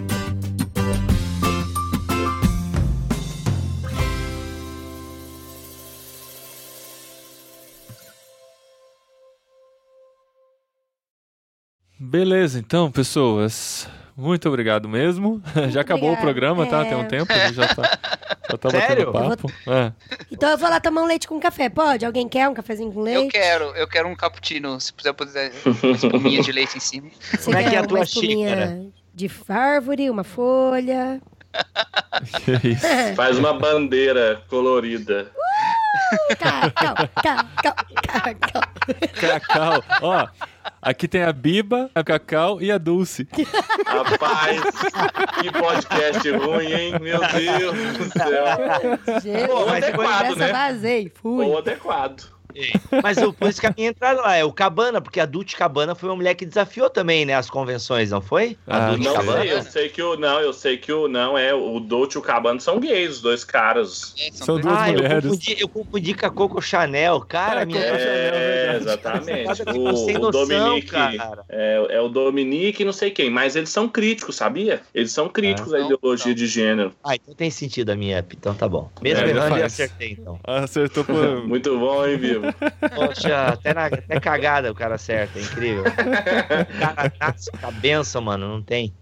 [12.07, 13.85] Beleza, então, pessoas.
[14.15, 15.41] Muito obrigado mesmo.
[15.69, 16.21] Já acabou o obrigada.
[16.21, 16.85] programa, tá?
[16.85, 16.85] É.
[16.85, 17.99] Tem um tempo, a gente já tá,
[18.49, 19.11] já tá Sério?
[19.11, 19.51] batendo papo.
[19.67, 19.91] É.
[20.31, 22.05] Então eu vou lá tomar um leite com café, pode?
[22.05, 23.23] Alguém quer um cafezinho com leite?
[23.25, 27.09] Eu quero, eu quero um cappuccino, se puder puder uma espuminha de leite em cima.
[27.29, 28.85] Você Como é que é a uma tua espuminha xícara?
[29.13, 31.21] De árvore, uma folha.
[32.45, 32.87] Que isso.
[33.15, 35.29] Faz uma bandeira colorida.
[36.39, 37.75] Cacau, cacau,
[38.07, 38.61] cacau.
[39.19, 39.83] Cacau.
[40.01, 40.27] Ó,
[40.87, 43.27] Aqui tem a Biba, a Cacau e a Dulce.
[43.85, 44.61] Rapaz,
[45.41, 46.93] que podcast ruim, hein?
[47.01, 49.19] Meu Deus do céu.
[49.21, 50.51] Gente, Pô, adequado, essa né?
[50.53, 51.11] vazei.
[51.13, 51.45] Fui.
[51.45, 52.31] Ou adequado.
[53.03, 55.55] Mas o, por isso que a minha entrada lá é o Cabana, porque a Dulce
[55.55, 58.57] Cabana foi uma mulher que desafiou também, né, as convenções, não foi?
[58.67, 59.41] A Ah, Dulce Não Cabana.
[59.41, 60.17] sei, eu sei que o.
[60.17, 61.07] Não, eu sei que o.
[61.07, 61.53] Não, é.
[61.53, 64.13] O Dolce e o Cabano são gays, os dois caras.
[64.19, 65.23] É, são São dois- duas Ah, eu mulheres.
[65.25, 67.61] confundi, eu confundi com a Coco Chanel, cara.
[67.61, 68.31] É, minha Coco Chanel, É,
[68.79, 68.83] verdade.
[68.83, 69.61] exatamente.
[69.77, 70.95] O, o Dominique.
[71.49, 74.81] É, é o Dominique e não sei quem, mas eles são críticos, sabia?
[74.93, 76.35] Eles são críticos à Não, ideologia não.
[76.35, 76.93] de gênero.
[77.03, 78.89] Ah, então tem sentido a minha app, então tá bom.
[79.01, 80.39] Mesmo É, errando, eu acertei, então.
[80.43, 81.17] Acertou por.
[81.47, 82.46] Muito bom, hein, Vivo?
[82.95, 85.83] Poxa, até, na, até cagada o cara acerta, é incrível.
[85.83, 88.93] O cara nasce com a benção, mano, não tem.